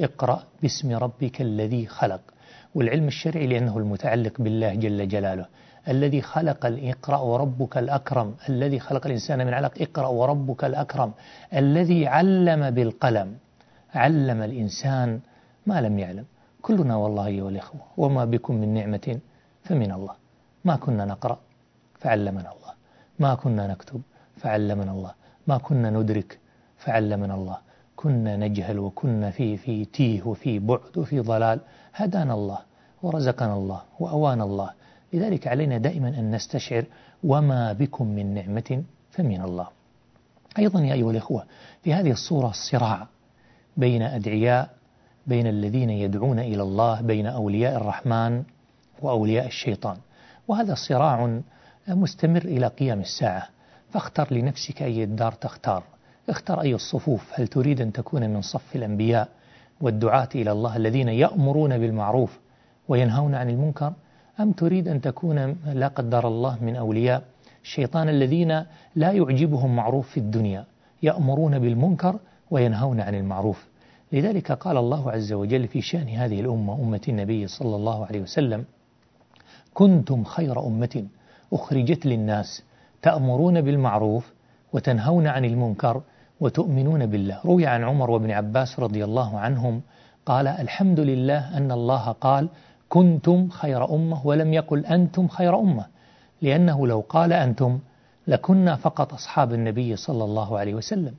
اقرأ 0.00 0.42
باسم 0.62 0.92
ربك 0.92 1.40
الذي 1.40 1.86
خلق. 1.86 2.20
والعلم 2.74 3.06
الشرعي 3.06 3.46
لأنه 3.46 3.78
المتعلق 3.78 4.40
بالله 4.40 4.74
جل 4.74 5.08
جلاله. 5.08 5.46
الذي 5.88 6.20
خلق 6.20 6.66
اقرأ 6.66 7.18
وربك 7.18 7.78
الأكرم. 7.78 8.34
الذي 8.48 8.78
خلق 8.78 9.06
الإنسان 9.06 9.46
من 9.46 9.54
علق 9.54 9.72
اقرأ 9.80 10.06
وربك 10.06 10.64
الأكرم. 10.64 11.12
الذي 11.54 12.06
علم 12.06 12.70
بالقلم. 12.70 13.34
علم 13.94 14.42
الإنسان 14.42 15.20
ما 15.66 15.80
لم 15.80 15.98
يعلم. 15.98 16.24
كلنا 16.62 16.96
والله 16.96 17.26
أيها 17.26 17.48
الإخوة 17.48 17.80
وما 17.96 18.24
بكم 18.24 18.54
من 18.54 18.74
نعمة 18.74 19.18
فمن 19.62 19.92
الله. 19.92 20.14
ما 20.64 20.76
كنا 20.76 21.04
نقرأ 21.04 21.38
فعلمنا 21.94 22.52
الله. 22.52 22.72
ما 23.18 23.34
كنا 23.34 23.66
نكتب 23.66 24.00
فعلمنا 24.36 24.92
الله. 24.92 25.12
ما 25.46 25.58
كنا 25.58 25.90
ندرك 25.90 26.38
فعلمنا 26.76 27.34
الله. 27.34 27.58
كنا 27.96 28.36
نجهل 28.36 28.78
وكنا 28.78 29.30
في 29.30 29.56
في 29.56 29.84
تيه 29.84 30.22
وفي 30.22 30.58
بعد 30.58 30.98
وفي 30.98 31.20
ضلال. 31.20 31.60
هدانا 31.94 32.34
الله 32.34 32.58
ورزقنا 33.02 33.54
الله 33.54 33.82
وأوانا 34.00 34.44
الله. 34.44 34.70
لذلك 35.12 35.46
علينا 35.46 35.78
دائما 35.78 36.08
أن 36.08 36.30
نستشعر 36.30 36.84
وما 37.24 37.72
بكم 37.72 38.06
من 38.06 38.34
نعمة 38.34 38.82
فمن 39.10 39.42
الله. 39.42 39.68
أيضا 40.58 40.80
يا 40.80 40.94
أيها 40.94 41.10
الإخوة 41.10 41.44
في 41.82 41.94
هذه 41.94 42.10
الصورة 42.10 42.50
الصراع 42.50 43.06
بين 43.76 44.02
أدعياء 44.02 44.70
بين 45.26 45.46
الذين 45.46 45.90
يدعون 45.90 46.38
إلى 46.38 46.62
الله 46.62 47.00
بين 47.00 47.26
أولياء 47.26 47.76
الرحمن 47.76 48.42
وأولياء 49.02 49.46
الشيطان. 49.46 49.96
وهذا 50.48 50.74
صراع 50.74 51.40
مستمر 51.88 52.42
إلى 52.42 52.66
قيام 52.66 53.00
الساعة. 53.00 53.48
فاختر 53.90 54.34
لنفسك 54.34 54.82
أي 54.82 55.04
الدار 55.04 55.32
تختار. 55.32 55.82
اختر 56.28 56.60
أي 56.60 56.74
الصفوف. 56.74 57.40
هل 57.40 57.48
تريد 57.48 57.80
أن 57.80 57.92
تكون 57.92 58.30
من 58.30 58.42
صف 58.42 58.76
الأنبياء 58.76 59.28
والدعاة 59.80 60.28
إلى 60.34 60.52
الله 60.52 60.76
الذين 60.76 61.08
يأمرون 61.08 61.78
بالمعروف 61.78 62.38
وينهون 62.88 63.34
عن 63.34 63.50
المنكر؟ 63.50 63.92
أم 64.40 64.52
تريد 64.52 64.88
أن 64.88 65.00
تكون 65.00 65.56
لا 65.66 65.88
قدر 65.88 66.28
الله 66.28 66.64
من 66.64 66.76
أولياء 66.76 67.22
الشيطان 67.62 68.08
الذين 68.08 68.64
لا 68.94 69.12
يعجبهم 69.12 69.76
معروف 69.76 70.08
في 70.08 70.20
الدنيا 70.20 70.64
يأمرون 71.02 71.58
بالمنكر 71.58 72.18
وينهون 72.52 73.00
عن 73.00 73.14
المعروف. 73.14 73.66
لذلك 74.12 74.52
قال 74.52 74.76
الله 74.76 75.10
عز 75.10 75.32
وجل 75.32 75.68
في 75.68 75.80
شأن 75.80 76.08
هذه 76.08 76.40
الأمة 76.40 76.74
أمة 76.74 77.00
النبي 77.08 77.46
صلى 77.46 77.76
الله 77.76 78.06
عليه 78.06 78.20
وسلم 78.20 78.64
كنتم 79.74 80.24
خير 80.24 80.66
أمة 80.66 81.04
أخرجت 81.52 82.06
للناس 82.06 82.62
تأمرون 83.02 83.60
بالمعروف 83.60 84.32
وتنهون 84.72 85.26
عن 85.26 85.44
المنكر 85.44 86.02
وتؤمنون 86.40 87.06
بالله. 87.06 87.40
روي 87.44 87.66
عن 87.66 87.84
عمر 87.84 88.10
وابن 88.10 88.30
عباس 88.30 88.80
رضي 88.80 89.04
الله 89.04 89.38
عنهم 89.38 89.82
قال 90.26 90.46
الحمد 90.48 91.00
لله 91.00 91.56
أن 91.56 91.72
الله 91.72 92.12
قال 92.12 92.48
كنتم 92.88 93.48
خير 93.48 93.94
أمة 93.94 94.26
ولم 94.26 94.52
يقل 94.52 94.86
أنتم 94.86 95.28
خير 95.28 95.58
أمة 95.58 95.86
لأنه 96.42 96.86
لو 96.86 97.00
قال 97.08 97.32
أنتم 97.32 97.78
لكنا 98.26 98.76
فقط 98.76 99.12
أصحاب 99.12 99.52
النبي 99.52 99.96
صلى 99.96 100.24
الله 100.24 100.58
عليه 100.58 100.74
وسلم. 100.74 101.14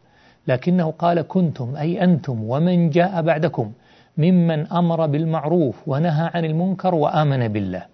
لكنه 0.47 0.91
قال 0.91 1.21
كنتم 1.21 1.75
أي 1.75 2.03
أنتم 2.03 2.43
ومن 2.43 2.89
جاء 2.89 3.21
بعدكم 3.21 3.71
ممن 4.17 4.67
أمر 4.67 5.08
بالمعروف 5.08 5.88
ونهى 5.88 6.32
عن 6.34 6.45
المنكر 6.45 6.95
وآمن 6.95 7.47
بالله. 7.47 7.86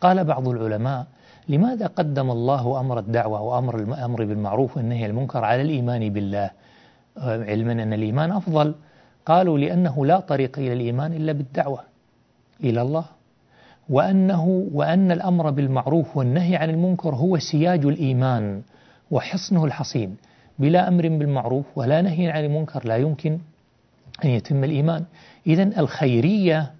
قال 0.00 0.24
بعض 0.24 0.48
العلماء 0.48 1.06
لماذا 1.48 1.86
قدم 1.86 2.30
الله 2.30 2.80
أمر 2.80 2.98
الدعوة 2.98 3.42
وأمر 3.42 3.78
الأمر 3.78 4.24
بالمعروف 4.24 4.76
والنهي 4.76 5.04
عن 5.04 5.10
المنكر 5.10 5.44
على 5.44 5.62
الإيمان 5.62 6.08
بالله؟ 6.08 6.50
علما 7.18 7.72
أن 7.72 7.92
الإيمان 7.92 8.32
أفضل. 8.32 8.74
قالوا 9.26 9.58
لأنه 9.58 10.06
لا 10.06 10.20
طريق 10.20 10.58
إلى 10.58 10.72
الإيمان 10.72 11.12
إلا 11.12 11.32
بالدعوة 11.32 11.80
إلى 12.64 12.82
الله. 12.82 13.04
وأنه 13.88 14.68
وأن 14.72 15.12
الأمر 15.12 15.50
بالمعروف 15.50 16.16
والنهي 16.16 16.56
عن 16.56 16.70
المنكر 16.70 17.14
هو 17.14 17.38
سياج 17.38 17.86
الإيمان 17.86 18.62
وحصنه 19.10 19.64
الحصين. 19.64 20.16
بلا 20.58 20.88
أمر 20.88 21.08
بالمعروف 21.08 21.64
ولا 21.76 22.02
نهي 22.02 22.30
عن 22.30 22.44
المنكر 22.44 22.84
لا 22.84 22.96
يمكن 22.96 23.38
أن 24.24 24.30
يتم 24.30 24.64
الإيمان. 24.64 25.04
إذا 25.46 25.62
الخيرية 25.62 26.72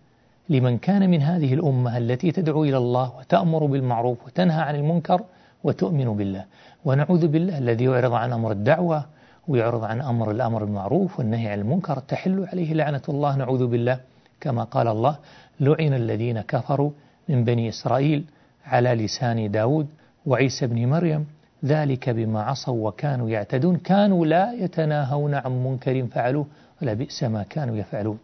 لمن 0.48 0.78
كان 0.78 1.10
من 1.10 1.22
هذه 1.22 1.54
الأمة 1.54 1.98
التي 1.98 2.32
تدعو 2.32 2.64
إلى 2.64 2.76
الله 2.76 3.12
وتأمر 3.18 3.66
بالمعروف 3.66 4.26
وتنهى 4.26 4.62
عن 4.62 4.74
المنكر 4.74 5.22
وتؤمن 5.64 6.16
بالله. 6.16 6.44
ونعوذ 6.84 7.26
بالله 7.26 7.58
الذي 7.58 7.84
يعرض 7.84 8.12
عن 8.12 8.32
أمر 8.32 8.52
الدعوة 8.52 9.04
ويعرض 9.48 9.84
عن 9.84 10.00
أمر 10.00 10.30
الأمر 10.30 10.64
بالمعروف 10.64 11.18
والنهي 11.18 11.48
عن 11.48 11.60
المنكر 11.60 11.98
تحل 11.98 12.46
عليه 12.52 12.74
لعنة 12.74 13.02
الله. 13.08 13.36
نعوذ 13.36 13.66
بالله 13.66 14.00
كما 14.40 14.64
قال 14.64 14.88
الله 14.88 15.16
لعن 15.60 15.94
الذين 15.94 16.40
كفروا 16.40 16.90
من 17.28 17.44
بني 17.44 17.68
إسرائيل 17.68 18.24
على 18.66 18.94
لسان 18.94 19.50
داود 19.50 19.86
وعيسى 20.26 20.66
بن 20.66 20.86
مريم 20.86 21.26
ذلك 21.64 22.10
بما 22.10 22.42
عصوا 22.42 22.88
وكانوا 22.88 23.30
يعتدون 23.30 23.76
كانوا 23.76 24.26
لا 24.26 24.52
يتناهون 24.52 25.34
عن 25.34 25.64
منكر 25.64 26.06
فعلوه 26.06 26.46
ولا 26.82 26.94
بئس 26.94 27.24
ما 27.24 27.42
كانوا 27.42 27.76
يفعلون. 27.76 28.18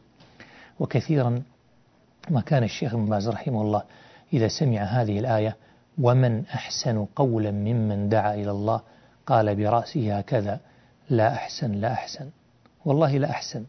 وكثيرا 0.81 1.43
ما 2.31 2.41
كان 2.41 2.65
الشيخ 2.65 2.95
ابن 2.95 3.05
باز 3.05 3.29
رحمه 3.29 3.63
الله 3.63 3.83
إذا 4.33 4.49
سمع 4.49 4.83
هذه 4.83 5.19
الآية 5.19 5.57
ومن 6.01 6.45
أحسن 6.47 7.05
قولا 7.17 7.51
ممن 7.51 8.09
دعا 8.09 8.35
إلى 8.35 8.51
الله؟ 8.51 8.81
قال 9.27 9.57
برأسه 9.57 10.19
هكذا 10.19 10.61
لا 11.11 11.33
أحسن 11.33 11.73
لا 11.73 11.93
أحسن. 11.93 12.29
والله 12.85 13.19
لا 13.19 13.31
أحسن. 13.31 13.65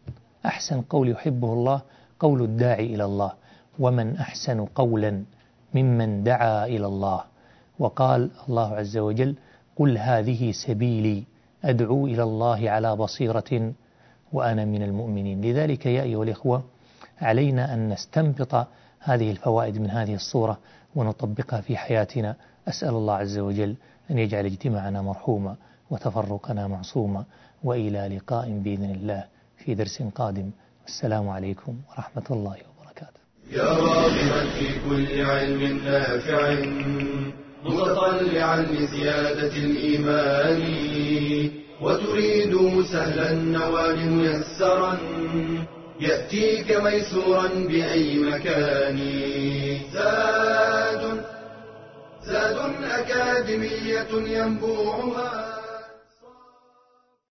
أحسن 0.46 0.80
قول 0.80 1.10
يحبه 1.10 1.52
الله 1.52 1.80
قول 2.20 2.42
الداعي 2.42 2.94
إلى 2.94 3.04
الله. 3.04 3.32
ومن 3.78 4.16
أحسن 4.16 4.64
قولا 4.64 5.22
ممن 5.74 6.24
دعا 6.24 6.66
إلى 6.66 6.86
الله؟ 6.86 7.24
وقال 7.78 8.30
الله 8.48 8.76
عز 8.76 8.96
وجل 8.98 9.34
قل 9.80 9.98
هذه 9.98 10.52
سبيلي 10.52 11.24
أدعو 11.64 12.06
إلى 12.06 12.22
الله 12.22 12.70
على 12.70 12.96
بصيرة 12.96 13.72
وأنا 14.32 14.64
من 14.64 14.82
المؤمنين. 14.82 15.40
لذلك 15.40 15.86
يا 15.86 16.02
أيها 16.02 16.22
الإخوة 16.22 16.64
علينا 17.20 17.74
أن 17.74 17.88
نستنبط 17.88 18.66
هذه 19.00 19.30
الفوائد 19.30 19.78
من 19.78 19.90
هذه 19.90 20.14
الصورة 20.14 20.58
ونطبقها 20.94 21.60
في 21.60 21.76
حياتنا. 21.76 22.36
أسأل 22.68 22.88
الله 22.88 23.14
عز 23.14 23.38
وجل 23.38 23.74
أن 24.10 24.18
يجعل 24.18 24.46
اجتماعنا 24.46 25.02
مرحوما 25.02 25.56
وتفرقنا 25.90 26.66
معصوما 26.66 27.24
وإلى 27.64 28.16
لقاء 28.16 28.58
بإذن 28.58 28.90
الله 28.90 29.24
في 29.56 29.74
درس 29.74 30.02
قادم. 30.02 30.50
السلام 30.86 31.28
عليكم 31.28 31.76
ورحمة 31.90 32.26
الله 32.30 32.56
وبركاته. 32.68 33.20
يا 33.52 33.64
راغبا 33.64 34.50
في 34.50 34.88
كل 34.88 35.24
علم 35.24 35.84
نافع. 35.84 37.49
متطلعا 37.64 38.62
لزيادة 38.62 39.56
الإيمان 39.56 40.62
وتريد 41.80 42.84
سهلا 42.92 43.30
النوال 43.30 44.10
ميسرا 44.10 44.98
يأتيك 46.00 46.76
ميسورا 46.76 47.48
بأي 47.68 48.18
مكان. 48.18 48.98
زاد 49.92 51.24
زاد 52.24 52.58
أكاديمية 52.84 54.08
ينبوعها. 54.12 55.49